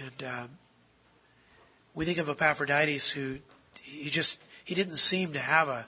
[0.01, 0.49] And um,
[1.95, 3.39] we think of Epaphroditus who
[3.81, 5.87] he just he didn't seem to have a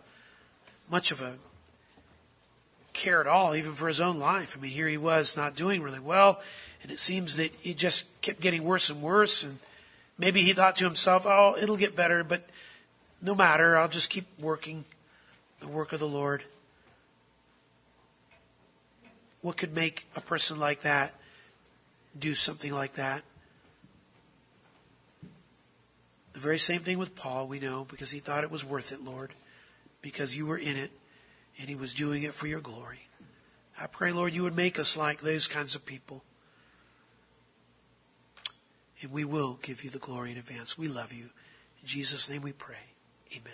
[0.88, 1.38] much of a
[2.92, 4.56] care at all, even for his own life.
[4.56, 6.40] I mean, here he was not doing really well,
[6.84, 9.42] and it seems that he just kept getting worse and worse.
[9.42, 9.58] And
[10.16, 12.48] maybe he thought to himself, "Oh, it'll get better," but
[13.20, 14.84] no matter, I'll just keep working
[15.60, 16.44] the work of the Lord.
[19.40, 21.14] What could make a person like that
[22.18, 23.22] do something like that?
[26.32, 29.02] The very same thing with Paul, we know, because he thought it was worth it,
[29.02, 29.32] Lord,
[30.02, 30.90] because you were in it
[31.58, 33.08] and he was doing it for your glory.
[33.80, 36.22] I pray, Lord, you would make us like those kinds of people.
[39.00, 40.76] And we will give you the glory in advance.
[40.76, 41.24] We love you.
[41.80, 42.76] In Jesus' name we pray.
[43.36, 43.52] Amen.